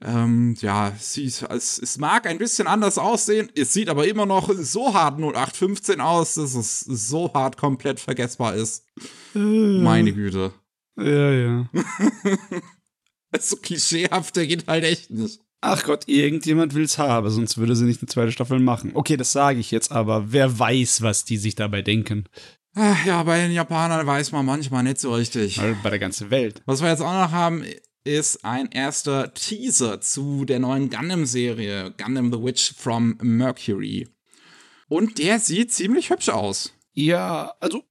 [0.01, 4.27] Ähm, ja, es, sieht, es, es, mag ein bisschen anders aussehen, es sieht aber immer
[4.27, 8.85] noch so hart 0815 aus, dass es so hart komplett vergessbar ist.
[9.33, 9.39] Äh.
[9.39, 10.53] Meine Güte.
[10.97, 11.69] Ja, ja.
[13.39, 15.39] so klischeehaft, der geht halt echt nicht.
[15.61, 18.91] Ach Gott, irgendjemand will's haben, sonst würde sie nicht eine zweite Staffel machen.
[18.93, 22.25] Okay, das sage ich jetzt, aber wer weiß, was die sich dabei denken.
[22.75, 25.59] Ach ja, bei den Japanern weiß man manchmal nicht so richtig.
[25.81, 26.61] Bei der ganzen Welt.
[26.67, 27.63] Was wir jetzt auch noch haben,
[28.07, 34.07] ist ein erster Teaser zu der neuen Gundam-Serie, Gundam The Witch from Mercury.
[34.87, 36.73] Und der sieht ziemlich hübsch aus.
[36.93, 37.83] Ja, also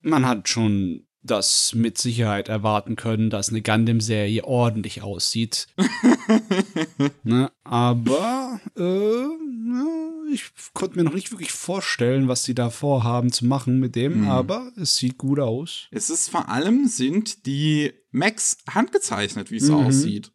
[0.00, 5.66] man hat schon das mit Sicherheit erwarten können, dass eine Gundam-Serie ordentlich aussieht.
[7.22, 7.50] ne?
[7.62, 13.78] Aber äh, ich konnte mir noch nicht wirklich vorstellen, was sie da vorhaben zu machen
[13.78, 14.28] mit dem, mhm.
[14.28, 15.88] aber es sieht gut aus.
[15.90, 19.74] Es ist vor allem sind die Max handgezeichnet, wie es mhm.
[19.74, 20.32] aussieht.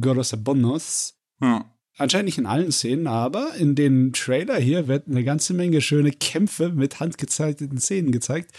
[0.00, 1.14] Goros Bonus.
[1.40, 1.74] Ja.
[1.96, 6.12] Anscheinend nicht in allen Szenen, aber in den Trailer hier wird eine ganze Menge schöne
[6.12, 8.52] Kämpfe mit handgezeichneten Szenen gezeigt.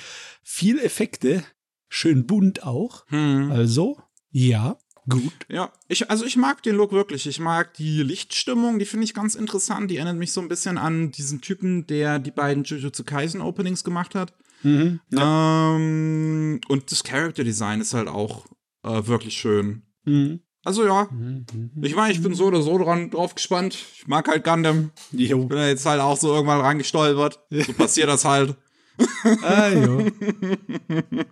[0.44, 1.44] Viel Effekte,
[1.90, 3.06] schön bunt auch.
[3.08, 3.52] Hm.
[3.52, 3.98] Also,
[4.32, 4.78] ja,
[5.10, 5.34] gut.
[5.50, 7.28] Ja, ich, also ich mag den Look wirklich.
[7.28, 9.92] Ich mag die Lichtstimmung, die finde ich ganz interessant.
[9.92, 13.84] Die erinnert mich so ein bisschen an diesen Typen, der die beiden Jujutsu Kaisen Openings
[13.84, 14.34] gemacht hat.
[14.64, 15.76] Mhm, ja.
[15.76, 18.46] ähm, und das Character Design ist halt auch
[18.84, 19.84] äh, wirklich schön.
[20.06, 20.42] Mhm.
[20.66, 23.78] Also ja, mhm, mhm, ich meine, ich bin so oder so dran drauf gespannt.
[23.96, 24.92] Ich mag halt Gundam.
[25.12, 25.46] Jo.
[25.46, 27.40] Bin ja jetzt halt auch so irgendwann reingestolpert.
[27.50, 28.56] So passiert das halt.
[29.42, 30.06] ah, jo.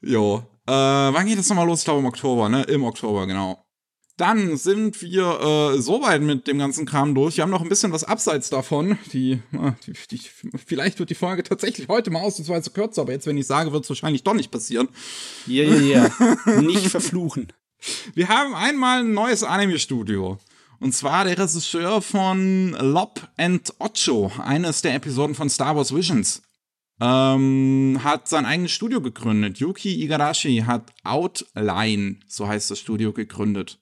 [0.00, 0.44] jo.
[0.66, 1.80] Äh, wann geht das nochmal los?
[1.80, 2.62] Ich glaube im Oktober, ne?
[2.64, 3.64] Im Oktober, genau.
[4.16, 7.36] Dann sind wir äh, soweit mit dem ganzen Kram durch.
[7.36, 8.96] Wir haben noch ein bisschen was abseits davon.
[9.12, 10.20] Die, äh, die, die,
[10.64, 13.82] vielleicht wird die Folge tatsächlich heute mal ausnahmsweise kürzer, aber jetzt, wenn ich sage, wird
[13.82, 14.88] es wahrscheinlich doch nicht passieren.
[15.46, 16.10] Ja, ja,
[16.46, 16.60] ja.
[16.60, 17.52] nicht verfluchen.
[18.14, 20.38] Wir haben einmal ein neues Anime-Studio.
[20.78, 26.42] Und zwar der Regisseur von Lob and Ocho, eines der Episoden von Star Wars Visions
[27.00, 29.58] ähm, hat sein eigenes Studio gegründet.
[29.58, 33.80] Yuki Igarashi hat Outline, so heißt das Studio, gegründet.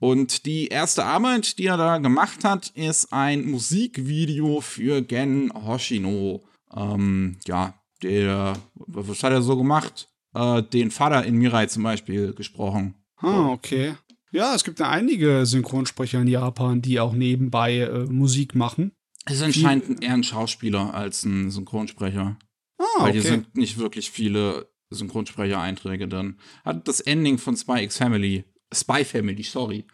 [0.00, 6.44] Und die erste Arbeit, die er da gemacht hat, ist ein Musikvideo für Gen Hoshino.
[6.74, 10.08] Ähm, ja, der, was hat er so gemacht?
[10.34, 12.94] Äh, den Vater in Mirai zum Beispiel gesprochen.
[13.16, 13.94] Ah, okay.
[14.30, 18.92] Ja, es gibt ja einige Synchronsprecher in Japan, die auch nebenbei äh, Musik machen.
[19.24, 22.36] Es ist anscheinend eher ein Schauspieler als ein Synchronsprecher.
[22.78, 26.38] Ah, Weil hier sind nicht wirklich viele Synchronsprechereinträge drin.
[26.64, 29.86] Hat das Ending von Spy X Family, Spy Family, sorry,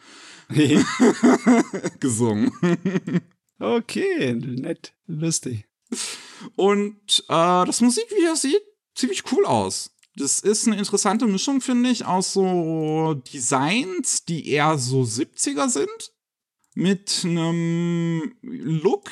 [2.00, 2.52] gesungen.
[3.58, 5.66] okay, nett, lustig.
[6.56, 8.62] Und äh, das Musikvideo sieht
[8.94, 9.90] ziemlich cool aus.
[10.16, 16.12] Das ist eine interessante Mischung, finde ich, aus so Designs, die eher so 70er sind,
[16.74, 19.10] mit einem Look,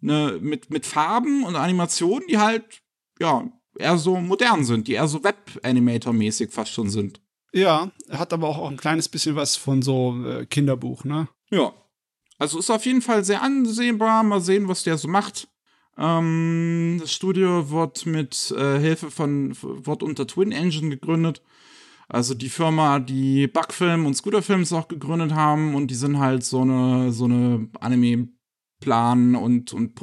[0.00, 2.81] ne, mit, mit Farben und Animationen, die halt,
[3.20, 7.20] ja, eher so modern sind, die eher so Web-Animator-mäßig fast schon sind.
[7.52, 11.28] Ja, hat aber auch ein kleines bisschen was von so äh, Kinderbuch, ne?
[11.50, 11.74] Ja.
[12.38, 14.22] Also ist auf jeden Fall sehr ansehbar.
[14.22, 15.48] Mal sehen, was der so macht.
[15.98, 21.42] Ähm, das Studio wird mit äh, Hilfe von, wird unter Twin Engine gegründet.
[22.08, 26.62] Also die Firma, die Bugfilm und Scooterfilms auch gegründet haben und die sind halt so
[26.62, 29.94] eine, so eine Anime-Plan- und, und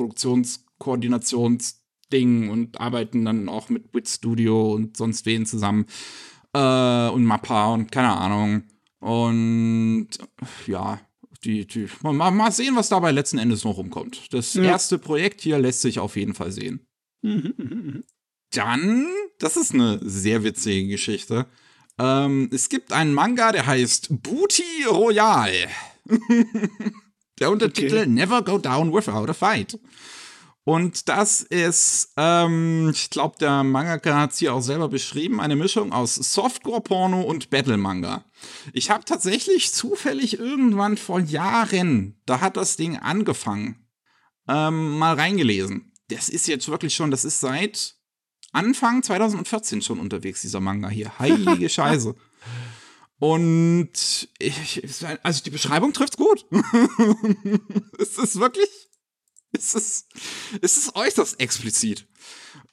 [2.10, 5.86] Produktionskoordinationsding und arbeiten dann auch mit Wit Studio und sonst wen zusammen.
[6.54, 8.64] Äh, und Mappa und keine Ahnung.
[9.00, 10.10] Und
[10.68, 11.00] ja,
[11.44, 14.34] die, die, mal, mal sehen, was dabei letzten Endes noch rumkommt.
[14.34, 14.64] Das ja.
[14.64, 16.86] erste Projekt hier lässt sich auf jeden Fall sehen.
[18.52, 19.08] Dann,
[19.38, 21.46] das ist eine sehr witzige Geschichte.
[22.00, 25.52] Ähm, es gibt einen Manga, der heißt Booty Royal.
[27.40, 28.06] der Untertitel okay.
[28.08, 29.78] Never Go Down Without a Fight.
[30.66, 35.56] Und das ist, ähm, ich glaube, der Mangaka hat es hier auch selber beschrieben, eine
[35.56, 38.26] Mischung aus Softcore-Porno und Battle-Manga.
[38.74, 43.88] Ich habe tatsächlich zufällig irgendwann vor Jahren, da hat das Ding angefangen,
[44.48, 45.92] ähm, mal reingelesen.
[46.10, 47.96] Das ist jetzt wirklich schon, das ist seit
[48.52, 51.18] Anfang 2014 schon unterwegs, dieser Manga hier.
[51.20, 52.16] Heilige Scheiße.
[53.20, 54.82] Und ich,
[55.24, 56.46] also die Beschreibung trifft's gut.
[58.00, 58.89] es ist wirklich
[59.58, 60.08] es ist,
[60.62, 62.08] es ist äußerst explizit.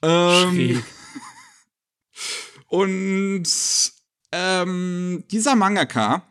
[0.02, 0.82] Ähm,
[2.68, 3.48] und
[4.32, 6.22] ähm, dieser Mangaka,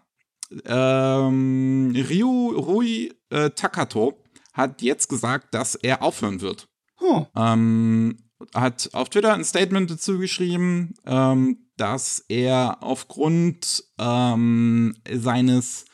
[0.65, 4.21] ähm, Ryu Rui äh, Takato,
[4.53, 6.69] hat jetzt gesagt, dass er aufhören wird.
[7.01, 7.25] Oh.
[7.35, 8.17] Ähm,
[8.53, 15.85] hat auf Twitter ein Statement dazu geschrieben, ähm, dass er aufgrund ähm, seines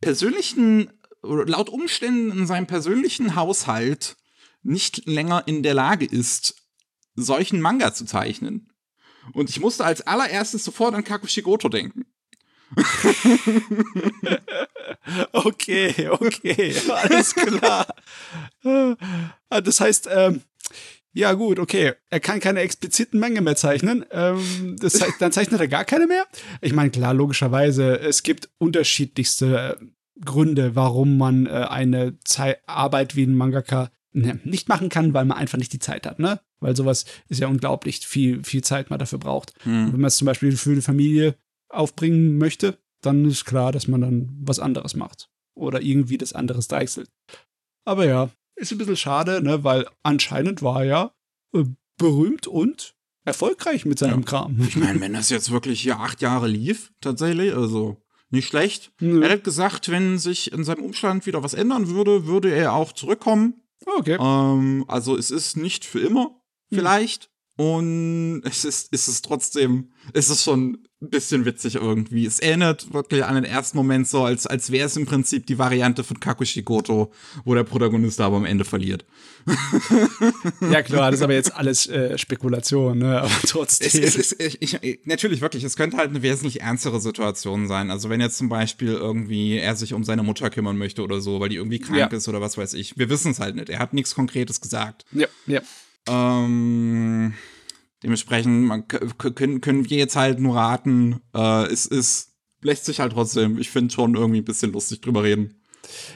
[0.00, 0.90] persönlichen
[1.22, 4.16] laut Umständen in seinem persönlichen Haushalt
[4.62, 6.56] nicht länger in der Lage ist,
[7.14, 8.72] solchen Manga zu zeichnen.
[9.32, 12.06] Und ich musste als allererstes sofort an Kakushigoto denken.
[15.32, 17.86] okay, okay, alles klar.
[18.64, 20.40] Ah, das heißt, ähm,
[21.12, 24.06] ja gut, okay, er kann keine expliziten Manga mehr zeichnen.
[24.10, 26.26] Ähm, das heißt, dann zeichnet er gar keine mehr.
[26.62, 29.78] Ich meine, klar, logischerweise, es gibt unterschiedlichste
[30.20, 35.24] Gründe, warum man äh, eine Zei Arbeit wie ein Mangaka ne, nicht machen kann, weil
[35.24, 36.40] man einfach nicht die Zeit hat, ne?
[36.60, 39.54] Weil sowas ist ja unglaublich viel, viel Zeit man dafür braucht.
[39.64, 39.92] Hm.
[39.92, 41.36] wenn man es zum Beispiel für eine Familie
[41.68, 45.28] aufbringen möchte, dann ist klar, dass man dann was anderes macht.
[45.54, 47.10] Oder irgendwie das anderes deichselt.
[47.84, 49.64] Aber ja, ist ein bisschen schade, ne?
[49.64, 51.14] Weil anscheinend war er ja
[51.54, 51.64] äh,
[51.98, 52.94] berühmt und
[53.24, 54.26] erfolgreich mit seinem ja.
[54.26, 54.60] Kram.
[54.60, 58.01] Ich meine, wenn das jetzt wirklich hier acht Jahre lief, tatsächlich, also
[58.32, 58.92] nicht schlecht.
[59.00, 59.22] Mhm.
[59.22, 62.92] Er hat gesagt, wenn sich in seinem Umstand wieder was ändern würde, würde er auch
[62.92, 63.62] zurückkommen.
[63.86, 64.16] Okay.
[64.20, 66.24] Ähm, also es ist nicht für immer,
[66.70, 66.78] hm.
[66.78, 67.31] vielleicht.
[67.56, 72.24] Und es ist, ist es trotzdem, ist es schon ein bisschen witzig irgendwie.
[72.24, 75.58] Es erinnert wirklich an den ersten Moment so, als, als wäre es im Prinzip die
[75.58, 77.12] Variante von Kakushikoto,
[77.44, 79.04] wo der Protagonist aber am Ende verliert.
[80.70, 83.20] ja, klar, das ist aber jetzt alles äh, Spekulation, ne?
[83.20, 84.02] Aber trotzdem.
[84.02, 87.90] Es, es, es, ich, natürlich, wirklich, es könnte halt eine wesentlich ernstere Situation sein.
[87.90, 91.40] Also, wenn jetzt zum Beispiel irgendwie er sich um seine Mutter kümmern möchte oder so,
[91.40, 92.06] weil die irgendwie krank ja.
[92.06, 92.96] ist oder was weiß ich.
[92.96, 93.68] Wir wissen es halt nicht.
[93.68, 95.04] Er hat nichts Konkretes gesagt.
[95.12, 95.60] Ja, ja.
[96.08, 97.34] Ähm,
[98.02, 103.12] dementsprechend man, können, können wir jetzt halt nur raten, äh, es ist, lässt sich halt
[103.12, 105.62] trotzdem, ich finde schon irgendwie ein bisschen lustig drüber reden.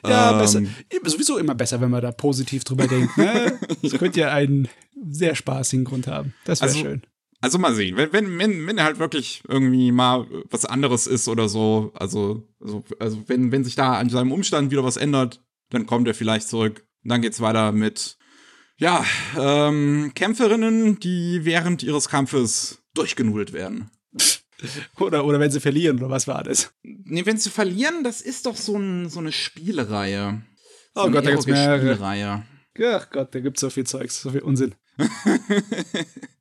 [0.06, 0.62] Ja, ähm, besser.
[1.04, 3.16] Sowieso immer besser, wenn man da positiv drüber denkt.
[3.16, 3.58] Ne?
[3.82, 4.68] Das könnte ja einen
[5.10, 6.34] sehr spaßigen Grund haben.
[6.44, 7.02] Das wäre also, schön.
[7.40, 11.48] Also mal sehen, wenn, wenn, wenn, wenn halt wirklich irgendwie mal was anderes ist oder
[11.48, 15.86] so, also, also, also wenn, wenn sich da an seinem Umstand wieder was ändert, dann
[15.86, 16.86] kommt er vielleicht zurück.
[17.04, 18.16] Und dann geht's weiter mit,
[18.78, 19.04] ja,
[19.38, 23.90] ähm, Kämpferinnen, die während ihres Kampfes durchgenudelt werden.
[24.98, 26.72] Oder, oder wenn sie verlieren, oder was war das?
[26.82, 30.40] Nee, wenn sie verlieren, das ist doch so, ein, so eine Spielreihe.
[30.94, 31.94] So oh Gott, da gibt's mehrere.
[31.94, 32.46] Spielreihe.
[32.82, 34.74] Ach Gott, da gibt's so viel Zeugs, so viel Unsinn.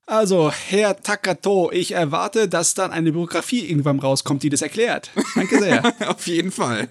[0.06, 5.12] also, Herr Takato, ich erwarte, dass dann eine Biografie irgendwann rauskommt, die das erklärt.
[5.36, 5.94] Danke sehr.
[6.10, 6.88] Auf jeden Fall.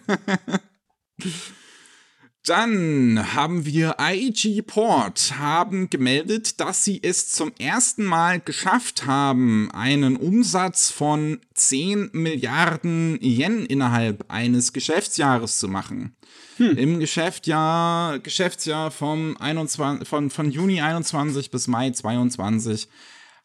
[2.47, 9.71] Dann haben wir IG Port haben gemeldet, dass sie es zum ersten Mal geschafft haben,
[9.73, 16.15] einen Umsatz von 10 Milliarden Yen innerhalb eines Geschäftsjahres zu machen.
[16.59, 16.77] Hm.
[16.77, 22.89] Im Geschäftsjahr, Geschäftsjahr vom 21, von, von Juni 21 bis Mai 22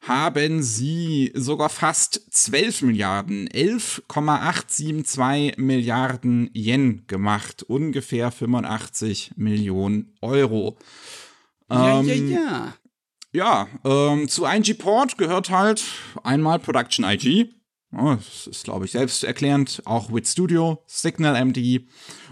[0.02, 10.78] haben sie sogar fast 12 Milliarden, 11,872 Milliarden Yen gemacht, ungefähr 85 Millionen Euro.
[11.70, 12.74] Ja, ähm, ja, ja.
[13.32, 15.84] Ja, ähm, zu IG Port gehört halt
[16.24, 17.54] einmal Production IG,
[17.91, 19.82] Oh, das ist, glaube ich, selbsterklärend.
[19.86, 21.88] Auch Wit Studio, Signal MD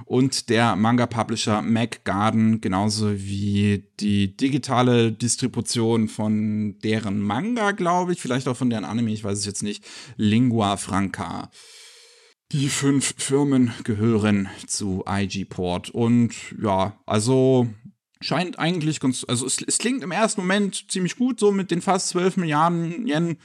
[0.07, 8.21] und der Manga-Publisher Mac Garden, genauso wie die digitale Distribution von deren Manga, glaube ich,
[8.21, 9.83] vielleicht auch von deren Anime, ich weiß es jetzt nicht,
[10.15, 11.51] Lingua Franca.
[12.53, 17.67] Die fünf Firmen gehören zu IG Port und ja, also
[18.21, 21.81] scheint eigentlich ganz, also es, es klingt im ersten Moment ziemlich gut, so mit den
[21.81, 23.37] fast 12 Milliarden Yen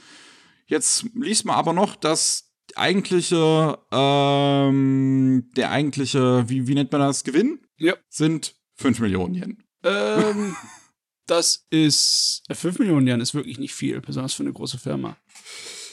[0.65, 7.23] Jetzt liest man aber noch, dass eigentliche, ähm, der eigentliche, wie, wie nennt man das,
[7.23, 7.59] Gewinn?
[7.77, 7.95] Ja.
[8.09, 9.63] Sind 5 Millionen Yen.
[9.83, 10.55] Ähm,
[11.27, 15.17] das ist, 5 äh, Millionen Yen ist wirklich nicht viel, besonders für eine große Firma.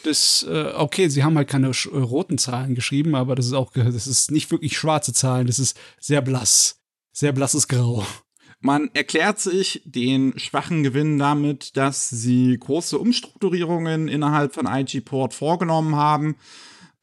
[0.05, 3.73] Das, äh, okay, sie haben halt keine äh, roten Zahlen geschrieben, aber das ist auch,
[3.73, 6.81] das ist nicht wirklich schwarze Zahlen, das ist sehr blass.
[7.13, 8.07] Sehr blasses Grau.
[8.61, 15.33] Man erklärt sich den schwachen Gewinn damit, dass sie große Umstrukturierungen innerhalb von IG Port
[15.33, 16.37] vorgenommen haben,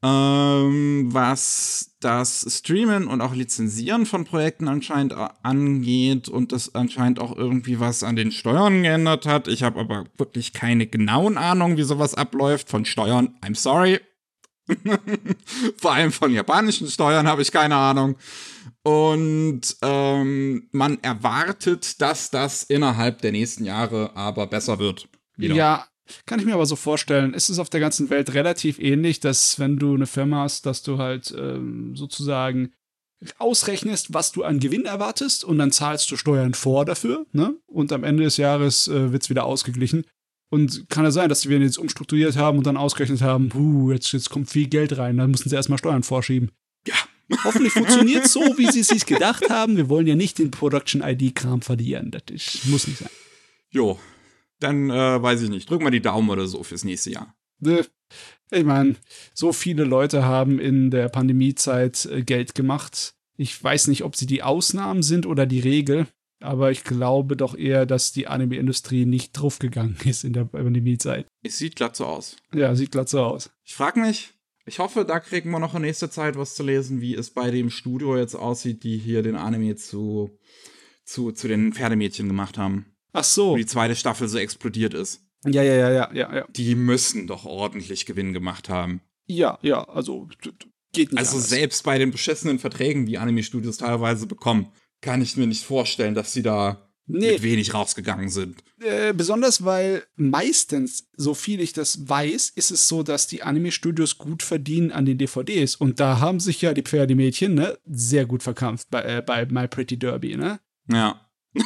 [0.03, 7.35] ähm, was das Streamen und auch Lizenzieren von Projekten anscheinend angeht und das anscheinend auch
[7.35, 9.47] irgendwie was an den Steuern geändert hat.
[9.47, 13.35] Ich habe aber wirklich keine genauen Ahnung, wie sowas abläuft von Steuern.
[13.41, 13.99] I'm sorry.
[15.77, 18.17] Vor allem von japanischen Steuern habe ich keine Ahnung.
[18.83, 25.09] Und ähm, man erwartet, dass das innerhalb der nächsten Jahre aber besser wird.
[25.35, 25.55] Wieder.
[25.55, 25.87] Ja,
[26.25, 27.33] kann ich mir aber so vorstellen.
[27.33, 30.83] Es ist auf der ganzen Welt relativ ähnlich, dass wenn du eine Firma hast, dass
[30.83, 32.71] du halt ähm, sozusagen
[33.39, 37.55] ausrechnest, was du an Gewinn erwartest und dann zahlst du Steuern vor dafür, ne?
[37.65, 40.05] Und am Ende des Jahres äh, wird es wieder ausgeglichen.
[40.49, 44.13] Und kann es sein, dass wir jetzt umstrukturiert haben und dann ausgerechnet haben, puh, jetzt,
[44.13, 46.51] jetzt kommt viel Geld rein, dann müssen sie erstmal Steuern vorschieben.
[46.87, 46.95] Ja.
[47.43, 49.75] Hoffentlich funktioniert es so, wie sie es sich gedacht haben.
[49.75, 52.11] Wir wollen ja nicht den Production ID-Kram verlieren.
[52.11, 53.09] Das ist, muss nicht sein.
[53.69, 53.99] Jo,
[54.59, 55.69] dann äh, weiß ich nicht.
[55.69, 57.35] Drück mal die Daumen oder so fürs nächste Jahr.
[57.59, 57.85] Ne,
[58.51, 58.95] ich meine,
[59.33, 63.13] so viele Leute haben in der Pandemiezeit äh, Geld gemacht.
[63.37, 66.07] Ich weiß nicht, ob sie die Ausnahmen sind oder die Regel.
[66.39, 71.27] Aber ich glaube doch eher, dass die Anime-Industrie nicht draufgegangen ist in der Pandemiezeit.
[71.43, 72.37] Es sieht glatt so aus.
[72.53, 73.49] Ja, sieht glatt so aus.
[73.63, 74.33] Ich frage mich,
[74.65, 77.51] ich hoffe, da kriegen wir noch in nächster Zeit was zu lesen, wie es bei
[77.51, 80.37] dem Studio jetzt aussieht, die hier den Anime zu,
[81.05, 82.96] zu, zu den Pferdemädchen gemacht haben.
[83.13, 83.51] Ach so.
[83.51, 85.21] Wo die zweite Staffel so explodiert ist.
[85.45, 86.45] Ja, ja, ja, ja, ja, ja.
[86.49, 89.01] Die müssen doch ordentlich Gewinn gemacht haben.
[89.27, 90.27] Ja, ja, also
[90.93, 91.19] geht nicht.
[91.19, 91.49] Also anders.
[91.49, 96.33] selbst bei den beschissenen Verträgen, die Anime-Studios teilweise bekommen, kann ich mir nicht vorstellen, dass
[96.33, 97.33] sie da nee.
[97.33, 98.63] mit wenig rausgegangen sind.
[98.81, 104.17] Äh, besonders weil meistens, so viel ich das weiß, ist es so, dass die Anime-Studios
[104.17, 105.75] gut verdienen an den DVDs.
[105.75, 109.67] Und da haben sich ja die Pferdemädchen ne, sehr gut verkampft bei, äh, bei My
[109.67, 110.59] Pretty Derby, ne?
[110.91, 111.29] Ja.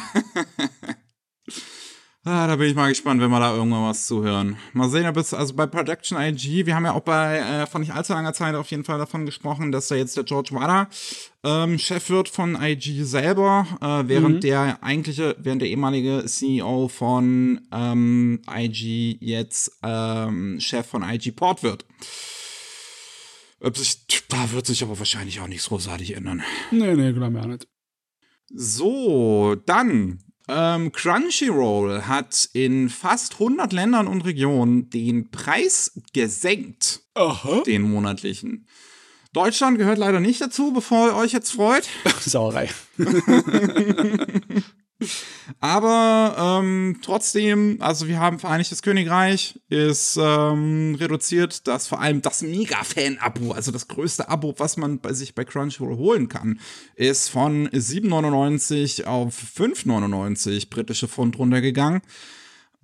[2.24, 4.56] Ah, da bin ich mal gespannt, wenn wir da irgendwann was zuhören.
[4.74, 7.80] Mal sehen, ob es, also bei Production IG, wir haben ja auch bei, äh, vor
[7.80, 10.88] nicht allzu langer Zeit auf jeden Fall davon gesprochen, dass da jetzt der George Wada
[11.42, 14.40] ähm, Chef wird von IG selber, äh, während mhm.
[14.40, 21.64] der eigentliche, während der ehemalige CEO von ähm, IG jetzt ähm, Chef von IG Port
[21.64, 21.84] wird.
[23.58, 26.44] Ob sich, da wird sich aber wahrscheinlich auch nichts großartig ändern.
[26.70, 27.66] Nee, nee, glaube ich auch nicht.
[28.54, 30.20] So, dann
[30.54, 37.00] ähm, Crunchyroll hat in fast 100 Ländern und Regionen den Preis gesenkt.
[37.14, 37.62] Aha.
[37.66, 38.66] Den monatlichen.
[39.32, 41.88] Deutschland gehört leider nicht dazu, bevor ihr euch jetzt freut.
[42.20, 42.68] Sauerei.
[45.62, 52.42] Aber ähm, trotzdem, also wir haben Vereinigtes Königreich, ist ähm, reduziert, dass vor allem das
[52.42, 56.58] Mega-Fan-Abo, also das größte Abo, was man bei sich bei Crunchyroll holen kann,
[56.96, 62.02] ist von 7,99 auf 5,99 britische Pfund runtergegangen.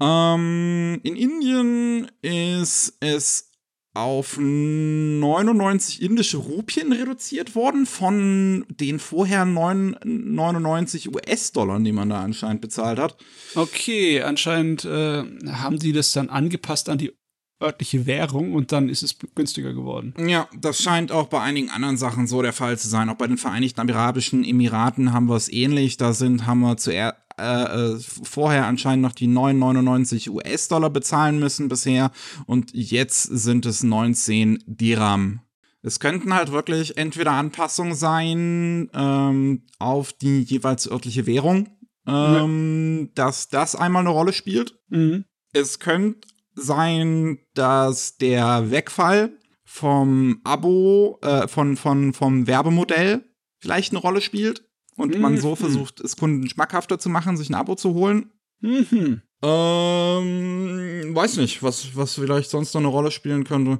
[0.00, 3.47] Ähm, in Indien ist es
[3.94, 12.60] auf 99 indische Rupien reduziert worden von den vorher 99 US-Dollar, die man da anscheinend
[12.60, 13.16] bezahlt hat.
[13.54, 17.12] Okay, anscheinend äh, haben die das dann angepasst an die
[17.60, 20.14] örtliche Währung und dann ist es günstiger geworden.
[20.26, 23.08] Ja, das scheint auch bei einigen anderen Sachen so der Fall zu sein.
[23.08, 25.96] Auch bei den Vereinigten Arabischen Emiraten haben wir es ähnlich.
[25.96, 31.68] Da sind, haben wir zuerst äh, äh, vorher anscheinend noch die 9,99 US-Dollar bezahlen müssen
[31.68, 32.10] bisher
[32.46, 35.40] und jetzt sind es 19 Dirham.
[35.80, 41.68] Es könnten halt wirklich entweder Anpassungen sein ähm, auf die jeweils örtliche Währung,
[42.08, 43.08] ähm, ja.
[43.14, 44.74] dass das einmal eine Rolle spielt.
[44.88, 45.24] Mhm.
[45.52, 46.26] Es könnte
[46.58, 53.24] sein, dass der Wegfall vom Abo, äh, von, von, vom Werbemodell
[53.58, 54.64] vielleicht eine Rolle spielt
[54.96, 55.20] und mhm.
[55.20, 58.32] man so versucht, es Kunden schmackhafter zu machen, sich ein Abo zu holen.
[58.60, 59.22] Mhm.
[59.40, 63.78] Ähm, weiß nicht, was, was vielleicht sonst noch eine Rolle spielen könnte.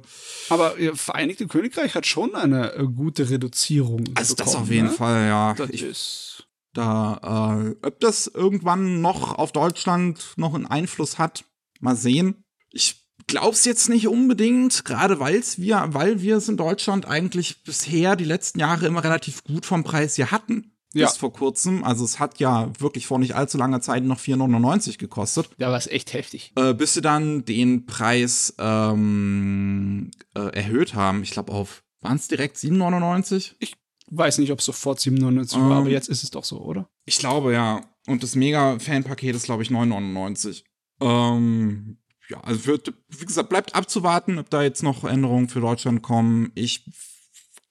[0.49, 4.05] Aber Vereinigte Königreich hat schon eine äh, gute Reduzierung.
[4.15, 4.93] Also bekommen, das auf jeden ne?
[4.93, 5.53] Fall, ja.
[5.55, 11.43] Das ich, ist da, äh, ob das irgendwann noch auf Deutschland noch einen Einfluss hat,
[11.79, 12.45] mal sehen.
[12.71, 12.95] Ich
[13.27, 18.25] glaub's jetzt nicht unbedingt, gerade weil's wir, weil wir es in Deutschland eigentlich bisher die
[18.25, 20.73] letzten Jahre immer relativ gut vom Preis hier hatten.
[20.93, 21.05] Ja.
[21.05, 21.83] Bis vor kurzem.
[21.83, 25.49] Also es hat ja wirklich vor nicht allzu langer Zeit noch 4,99 gekostet.
[25.59, 26.51] Ja, was echt heftig.
[26.55, 31.21] Äh, bis sie dann den Preis ähm, äh, erhöht haben.
[31.21, 33.53] Ich glaube auf, waren es direkt 7,99?
[33.59, 33.75] Ich
[34.09, 36.89] weiß nicht, ob es sofort 7,99 ähm, war, aber jetzt ist es doch so, oder?
[37.05, 37.81] Ich glaube ja.
[38.07, 40.63] Und das Mega-Fan-Paket ist, glaube ich, 9,99.
[41.01, 41.99] Ähm,
[42.29, 46.51] ja, also wird, wie gesagt, bleibt abzuwarten, ob da jetzt noch Änderungen für Deutschland kommen.
[46.55, 46.85] Ich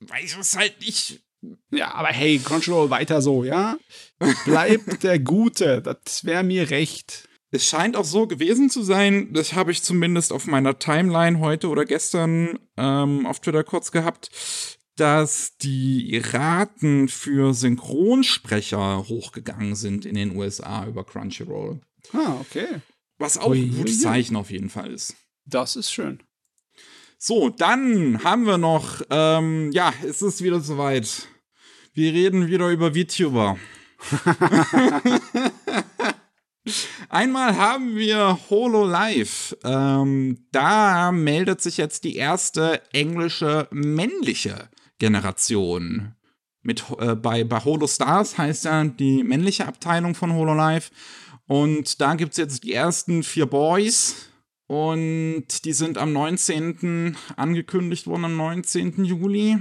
[0.01, 1.21] weiß es halt nicht.
[1.71, 3.79] Ja, aber hey, Crunchyroll weiter so, ja?
[4.45, 7.29] Bleib der Gute, das wäre mir recht.
[7.51, 11.69] Es scheint auch so gewesen zu sein, das habe ich zumindest auf meiner Timeline heute
[11.69, 14.31] oder gestern ähm, auf Twitter kurz gehabt,
[14.97, 21.81] dass die Raten für Synchronsprecher hochgegangen sind in den USA über Crunchyroll.
[22.13, 22.67] Ah, okay.
[23.19, 25.17] Was auch ein gutes Zeichen auf jeden Fall ist.
[25.45, 26.23] Das ist schön.
[27.19, 31.27] So, dann haben wir noch, ähm, ja, es ist wieder soweit.
[31.93, 33.59] Wir reden wieder über VTuber.
[37.09, 39.57] Einmal haben wir HoloLive.
[39.65, 46.15] Ähm, da meldet sich jetzt die erste englische männliche Generation.
[46.63, 50.91] Mit, äh, bei, bei HoloStars heißt ja die männliche Abteilung von HoloLive.
[51.49, 54.29] Und da gibt es jetzt die ersten vier Boys,
[54.69, 57.17] und die sind am 19.
[57.37, 59.03] angekündigt worden, am 19.
[59.03, 59.59] Juli.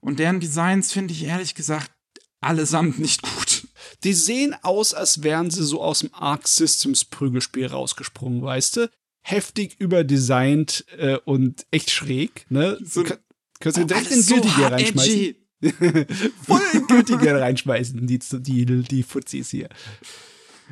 [0.00, 1.92] Und deren Designs finde ich ehrlich gesagt
[2.40, 3.68] allesamt nicht gut.
[4.04, 8.90] Die sehen aus, als wären sie so aus dem Arc Systems Prügelspiel rausgesprungen, weißt du?
[9.20, 12.78] Heftig überdesignt äh, und echt schräg, ne?
[12.82, 15.34] So, du oh, direkt in Guilty Gear reinschmeißen.
[16.46, 19.68] Voll in Guilty reinschmeißen, die, die, die Fuzis hier.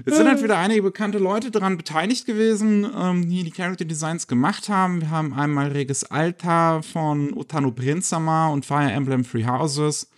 [0.05, 4.27] Es sind halt wieder einige bekannte Leute daran beteiligt gewesen, ähm, die die Character Designs
[4.27, 5.01] gemacht haben.
[5.01, 10.11] Wir haben einmal Regis Alta von Utano Prinsama und Fire Emblem Free Houses.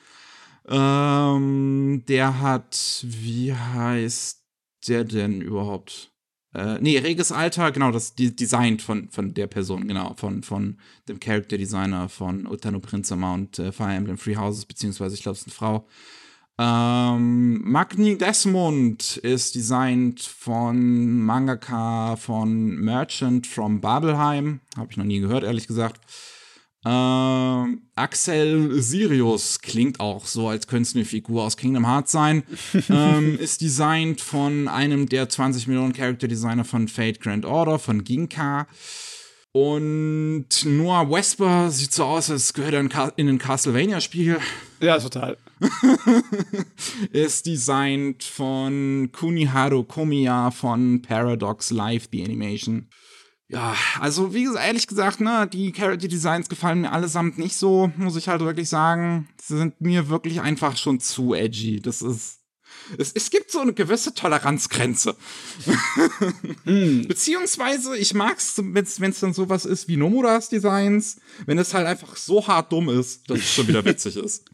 [0.68, 4.42] Ähm, der hat, wie heißt
[4.88, 6.12] der denn überhaupt?
[6.54, 10.78] Äh, nee, Regis Alta, genau, das die Design von, von der Person, genau, von, von
[11.08, 15.36] dem Character Designer von Utano Prinsama und äh, Fire Emblem Free Houses, beziehungsweise ich glaube,
[15.36, 15.88] es ist eine Frau.
[16.60, 24.60] Ähm, Magni Desmond ist designt von Mangaka von Merchant from Babelheim.
[24.76, 26.00] Habe ich noch nie gehört, ehrlich gesagt.
[26.84, 32.42] Ähm, Axel Sirius klingt auch so, als könnte es eine Figur aus Kingdom Hearts sein.
[32.88, 38.02] ähm, ist designt von einem der 20 Millionen Character Designer von Fate Grand Order, von
[38.02, 38.66] Ginka.
[39.52, 44.38] Und Noah Wesper sieht so aus, als gehört er in ein Castlevania-Spiel.
[44.80, 45.36] Ja, total.
[47.12, 52.88] ist designt von Kuniharu Komiya von Paradox Live, die Animation.
[53.50, 57.90] Ja, also wie gesagt, ehrlich gesagt, ne, die Character Designs gefallen mir allesamt nicht so,
[57.96, 59.28] muss ich halt wirklich sagen.
[59.40, 61.80] Sie sind mir wirklich einfach schon zu edgy.
[61.80, 62.37] Das ist
[62.96, 65.16] es, es gibt so eine gewisse Toleranzgrenze.
[66.64, 67.06] hm.
[67.06, 71.16] Beziehungsweise, ich mag es, wenn es dann sowas ist wie Nomuras Designs,
[71.46, 74.44] wenn es halt einfach so hart dumm ist, dass es schon wieder witzig ist.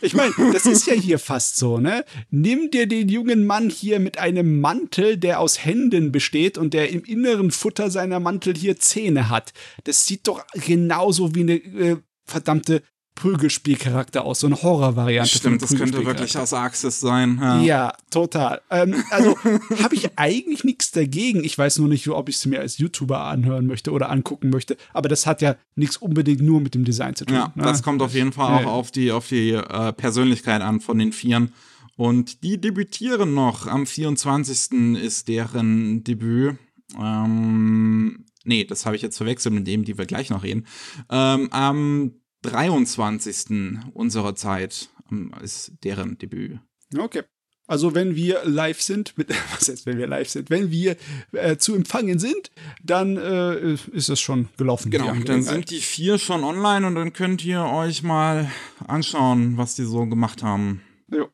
[0.00, 2.04] Ich meine, das ist ja hier fast so, ne?
[2.30, 6.90] Nimm dir den jungen Mann hier mit einem Mantel, der aus Händen besteht und der
[6.90, 9.52] im inneren Futter seiner Mantel hier Zähne hat.
[9.84, 12.82] Das sieht doch genauso wie eine äh, verdammte
[13.14, 15.38] Prügelspielcharakter aus, so eine Horrorvariante.
[15.38, 17.38] Stimmt, das könnte wirklich aus Axis sein.
[17.40, 18.62] Ja, ja total.
[18.70, 19.36] Ähm, also
[19.82, 21.44] habe ich eigentlich nichts dagegen.
[21.44, 24.76] Ich weiß nur nicht, ob ich es mir als YouTuber anhören möchte oder angucken möchte.
[24.92, 27.36] Aber das hat ja nichts unbedingt nur mit dem Design zu tun.
[27.36, 27.62] Ja, ne?
[27.62, 28.66] das kommt auf jeden Fall auch ja.
[28.68, 31.52] auf die, auf die äh, Persönlichkeit an von den Vieren.
[31.96, 33.66] Und die debütieren noch.
[33.66, 34.96] Am 24.
[35.02, 36.56] ist deren Debüt.
[36.98, 40.66] Ähm, nee, das habe ich jetzt verwechselt mit dem, die wir gleich noch reden,
[41.10, 43.90] ähm, am 23.
[43.94, 46.58] unserer Zeit ähm, ist deren Debüt.
[46.96, 47.22] Okay.
[47.68, 50.96] Also wenn wir live sind, mit, was heißt, wenn wir live sind, wenn wir
[51.32, 52.50] äh, zu empfangen sind,
[52.82, 54.90] dann äh, ist es schon gelaufen.
[54.90, 58.50] Genau, dann sind die vier schon online und dann könnt ihr euch mal
[58.86, 60.82] anschauen, was die so gemacht haben.
[61.10, 61.28] Jo.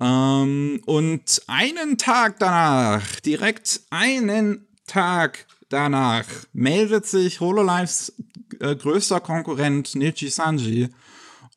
[0.00, 8.14] Ähm, und einen Tag danach, direkt einen Tag danach, meldet sich HoloLives
[8.60, 10.88] äh, größter Konkurrent Nichi Sanji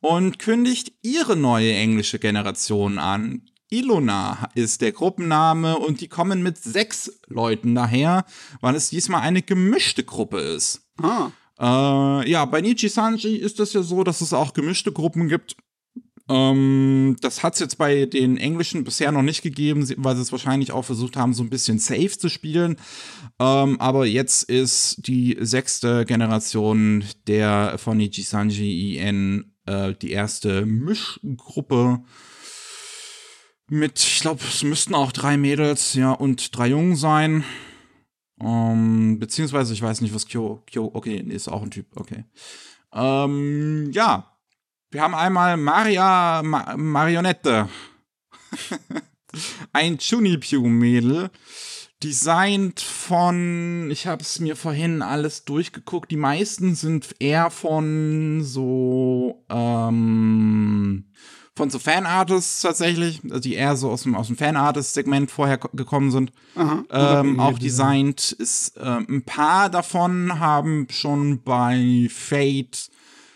[0.00, 3.42] und kündigt ihre neue englische Generation an.
[3.68, 8.24] Ilona ist der Gruppenname und die kommen mit sechs Leuten daher,
[8.60, 10.82] weil es diesmal eine gemischte Gruppe ist.
[11.02, 11.30] Ah.
[11.58, 15.56] Äh, ja, bei Nichi Sanji ist es ja so, dass es auch gemischte Gruppen gibt.
[16.28, 20.32] Ähm, das hat es jetzt bei den Englischen bisher noch nicht gegeben, weil sie es
[20.32, 22.76] wahrscheinlich auch versucht haben, so ein bisschen safe zu spielen.
[23.38, 32.02] Ähm, aber jetzt ist die sechste Generation der von Sanji IN äh, die erste Mischgruppe
[33.68, 37.44] mit, ich glaube, es müssten auch drei Mädels, ja, und drei Jungen sein.
[38.40, 42.24] Ähm, beziehungsweise, ich weiß nicht, was Kyo, Kyo, okay, ist auch ein Typ, okay.
[42.92, 44.35] Ähm, ja.
[44.96, 47.68] Wir haben einmal Maria Ma Marionette.
[49.74, 51.28] ein Chunipyu-Mädel.
[52.02, 56.10] Designt von, ich habe es mir vorhin alles durchgeguckt.
[56.10, 61.12] Die meisten sind eher von so, ähm,
[61.54, 66.10] von so Fanartists tatsächlich, also die eher so aus dem, aus dem Fanartist-Segment vorher gekommen
[66.10, 67.20] sind, Aha.
[67.20, 68.78] ähm, auch designt ist.
[68.78, 72.88] Äh, ein paar davon haben schon bei Fate,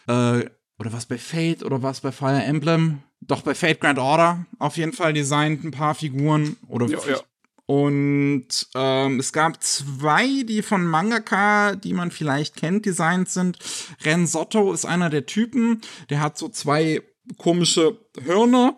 [0.06, 0.46] äh,
[0.80, 4.78] oder was bei Fate oder was bei Fire Emblem, doch bei Fate Grand Order auf
[4.78, 7.20] jeden Fall designt ein paar Figuren oder Ja, ja.
[7.66, 13.58] und ähm, es gab zwei, die von Mangaka, die man vielleicht kennt, designt sind.
[14.06, 17.02] Ren Sotto ist einer der Typen, der hat so zwei
[17.36, 18.76] komische Hörner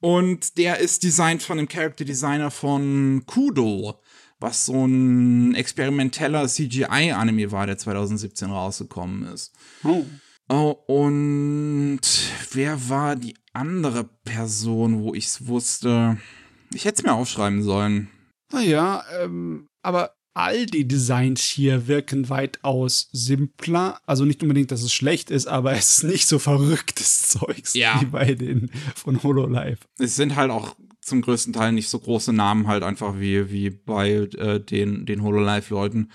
[0.00, 4.00] und der ist designt von dem Character Designer von Kudo,
[4.40, 9.54] was so ein experimenteller CGI-Anime war, der 2017 rausgekommen ist.
[9.84, 10.04] Oh.
[10.48, 12.00] Oh, und
[12.52, 16.18] wer war die andere Person, wo ich es wusste?
[16.74, 18.08] Ich hätte es mir aufschreiben sollen.
[18.52, 24.00] Naja, ähm, aber all die Designs hier wirken weitaus simpler.
[24.04, 28.00] Also nicht unbedingt, dass es schlecht ist, aber es ist nicht so verrücktes Zeugs Ja.
[28.00, 29.78] wie bei den von HoloLive.
[29.98, 33.70] Es sind halt auch zum größten Teil nicht so große Namen halt einfach wie, wie
[33.70, 36.10] bei äh, den, den Hololive-Leuten.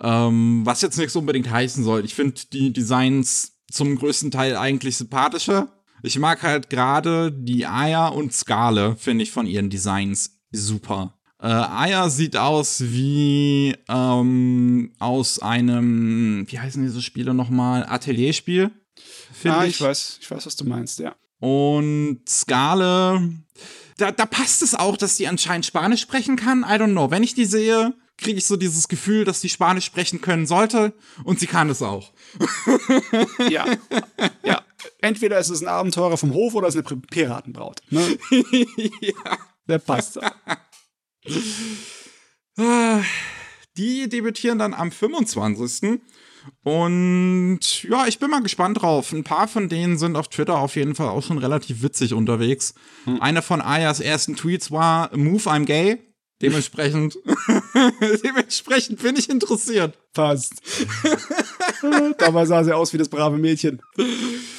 [0.00, 2.04] Ähm, was jetzt nichts unbedingt heißen soll.
[2.04, 5.68] Ich finde die Designs zum größten Teil eigentlich sympathischer.
[6.02, 11.14] Ich mag halt gerade die Aya und Skale, finde ich von ihren Designs super.
[11.42, 17.86] Äh, Aya sieht aus wie ähm, aus einem, wie heißen diese Spiele nochmal?
[17.86, 18.70] Atelierspiel.
[19.32, 21.14] Finde Ah, ich weiß, ich weiß, was du meinst, ja.
[21.38, 23.32] und Skale,
[23.96, 26.60] da, da passt es auch, dass die anscheinend Spanisch sprechen kann.
[26.60, 27.10] I don't know.
[27.10, 30.92] Wenn ich die sehe, kriege ich so dieses Gefühl, dass die Spanisch sprechen können sollte.
[31.24, 32.12] Und sie kann es auch.
[33.50, 33.66] Ja.
[34.44, 34.62] ja.
[35.00, 37.80] Entweder ist es ein Abenteurer vom Hof oder es ist eine Piratenbraut.
[37.90, 38.18] Ne?
[39.00, 39.38] ja.
[39.68, 40.18] Der passt.
[42.58, 43.00] Ah,
[43.76, 46.00] Die debütieren dann am 25.
[46.62, 49.12] Und ja, ich bin mal gespannt drauf.
[49.12, 52.74] Ein paar von denen sind auf Twitter auf jeden Fall auch schon relativ witzig unterwegs.
[53.20, 55.98] Einer von Ayas ersten Tweets war Move, I'm gay.
[56.42, 57.18] Dementsprechend,
[58.24, 59.96] dementsprechend bin ich interessiert.
[60.12, 60.62] Passt.
[62.18, 63.80] Dabei sah sie aus wie das brave Mädchen.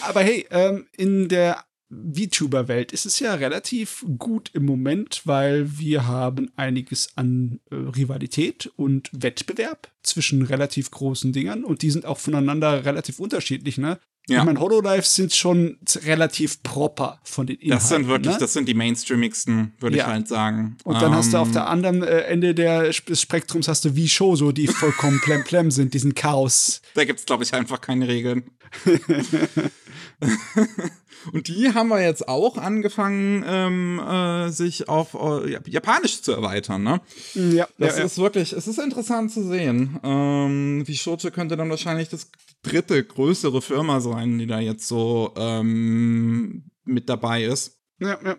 [0.01, 6.07] Aber hey, ähm, in der VTuber-Welt ist es ja relativ gut im Moment, weil wir
[6.07, 12.17] haben einiges an äh, Rivalität und Wettbewerb zwischen relativ großen Dingern und die sind auch
[12.17, 13.99] voneinander relativ unterschiedlich, ne?
[14.31, 14.39] Ja.
[14.39, 17.69] Ich meine, Hololives sind schon relativ proper von den Inhalten.
[17.79, 18.39] Das sind wirklich, ne?
[18.39, 20.05] das sind die mainstreamigsten, würde Ja.
[20.05, 20.77] ich halt sagen.
[20.83, 23.95] Und dann hast du auf Ähm, der anderen äh, Ende der, des Spektrums hast du
[23.95, 26.81] wie Show, so die vollkommen plemplem sind, diesen Chaos.
[26.95, 28.43] Da gibt's glaube ich, einfach keine Regeln.
[31.33, 36.83] Und die haben wir jetzt auch angefangen, ähm, äh, sich auf äh, Japanisch zu erweitern,
[36.83, 37.01] ne?
[37.35, 38.05] Ja, Das ja, ja.
[38.05, 39.99] ist wirklich, es ist interessant zu sehen.
[40.03, 42.29] Ähm, wie Shoche könnte dann wahrscheinlich das
[42.63, 47.77] dritte größere Firma sein, die da jetzt so ähm, mit dabei ist.
[47.99, 48.35] Ja, ja.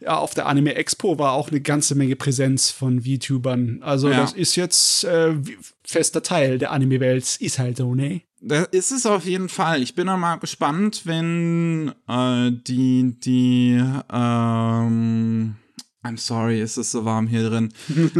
[0.00, 3.80] ja, auf der Anime Expo war auch eine ganze Menge Präsenz von VTubern.
[3.82, 4.20] Also Ja.
[4.20, 5.34] das ist jetzt äh,
[5.84, 7.36] fester Teil der Anime-Welt.
[7.40, 8.22] Ist halt so, ne?
[8.44, 9.82] Da ist es auf jeden Fall.
[9.82, 13.80] Ich bin dann mal gespannt, wenn äh, die, die,
[14.12, 15.54] ähm,
[16.02, 17.72] I'm sorry, es ist so warm hier drin.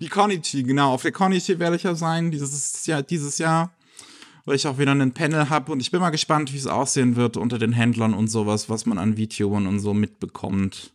[0.00, 0.94] Die Konichi, genau.
[0.94, 3.76] Auf der Konichi werde ich ja sein dieses Jahr, dieses Jahr,
[4.46, 7.14] weil ich auch wieder ein Panel habe und ich bin mal gespannt, wie es aussehen
[7.14, 10.94] wird unter den Händlern und sowas, was man an VTubern und so mitbekommt.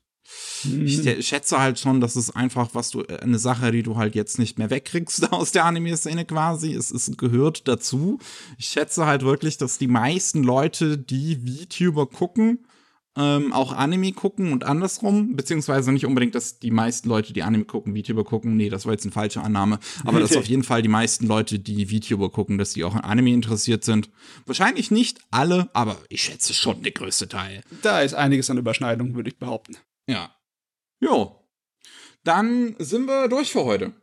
[0.64, 4.16] Ich schätze halt schon, dass es einfach, was du, äh, eine Sache, die du halt
[4.16, 6.74] jetzt nicht mehr wegkriegst aus der Anime-Szene quasi.
[6.74, 8.20] Es, es gehört dazu.
[8.58, 12.66] Ich schätze halt wirklich, dass die meisten Leute, die VTuber gucken,
[13.18, 17.66] ähm, auch Anime gucken und andersrum, beziehungsweise nicht unbedingt, dass die meisten Leute, die Anime
[17.66, 18.58] gucken, VTuber gucken.
[18.58, 19.80] Nee, das war jetzt eine falsche Annahme.
[20.04, 23.02] Aber dass auf jeden Fall die meisten Leute, die VTuber gucken, dass die auch an
[23.02, 24.10] Anime interessiert sind.
[24.46, 27.62] Wahrscheinlich nicht alle, aber ich schätze schon der größte Teil.
[27.82, 29.78] Da ist einiges an Überschneidung, würde ich behaupten.
[30.08, 30.36] Ja.
[31.00, 31.48] Jo.
[32.24, 33.94] Dann sind wir durch für heute.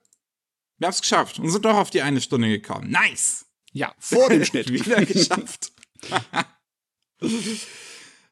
[0.78, 2.90] Wir haben es geschafft und sind doch auf die eine Stunde gekommen.
[2.90, 3.46] Nice!
[3.72, 4.68] Ja, vor dem Schnitt.
[4.72, 5.72] Wieder geschafft.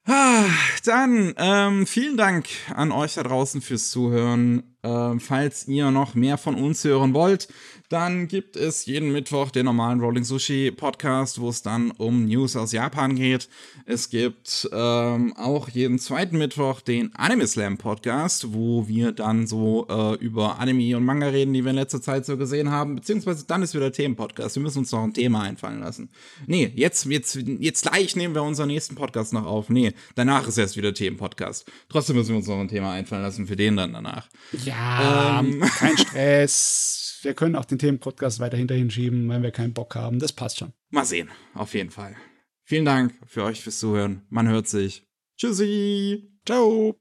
[0.06, 0.46] Ah,
[0.84, 4.76] Dann ähm, vielen Dank an euch da draußen fürs Zuhören.
[4.82, 7.48] Ähm, falls ihr noch mehr von uns hören wollt,
[7.90, 12.56] dann gibt es jeden Mittwoch den normalen Rolling Sushi Podcast, wo es dann um News
[12.56, 13.48] aus Japan geht.
[13.84, 19.88] Es gibt ähm, auch jeden zweiten Mittwoch den Anime Slam Podcast, wo wir dann so
[19.90, 22.94] äh, über Anime und Manga reden, die wir in letzter Zeit so gesehen haben.
[22.94, 24.54] Beziehungsweise dann ist wieder Themenpodcast.
[24.54, 26.10] Wir müssen uns noch ein Thema einfallen lassen.
[26.46, 29.68] Nee, jetzt, jetzt, jetzt gleich nehmen wir unseren nächsten Podcast noch auf.
[29.68, 31.68] Nee, danach ist erst wieder Themenpodcast.
[31.88, 34.28] Trotzdem müssen wir uns noch ein Thema einfallen lassen für den dann danach.
[34.70, 35.60] Ja, ähm.
[35.60, 37.18] kein Stress.
[37.22, 40.18] Wir können auch den Themenpodcast weiter hinterhin schieben, wenn wir keinen Bock haben.
[40.18, 40.72] Das passt schon.
[40.90, 42.16] Mal sehen, auf jeden Fall.
[42.64, 44.22] Vielen Dank für euch fürs Zuhören.
[44.30, 45.06] Man hört sich.
[45.36, 46.30] Tschüssi.
[46.46, 47.00] Ciao.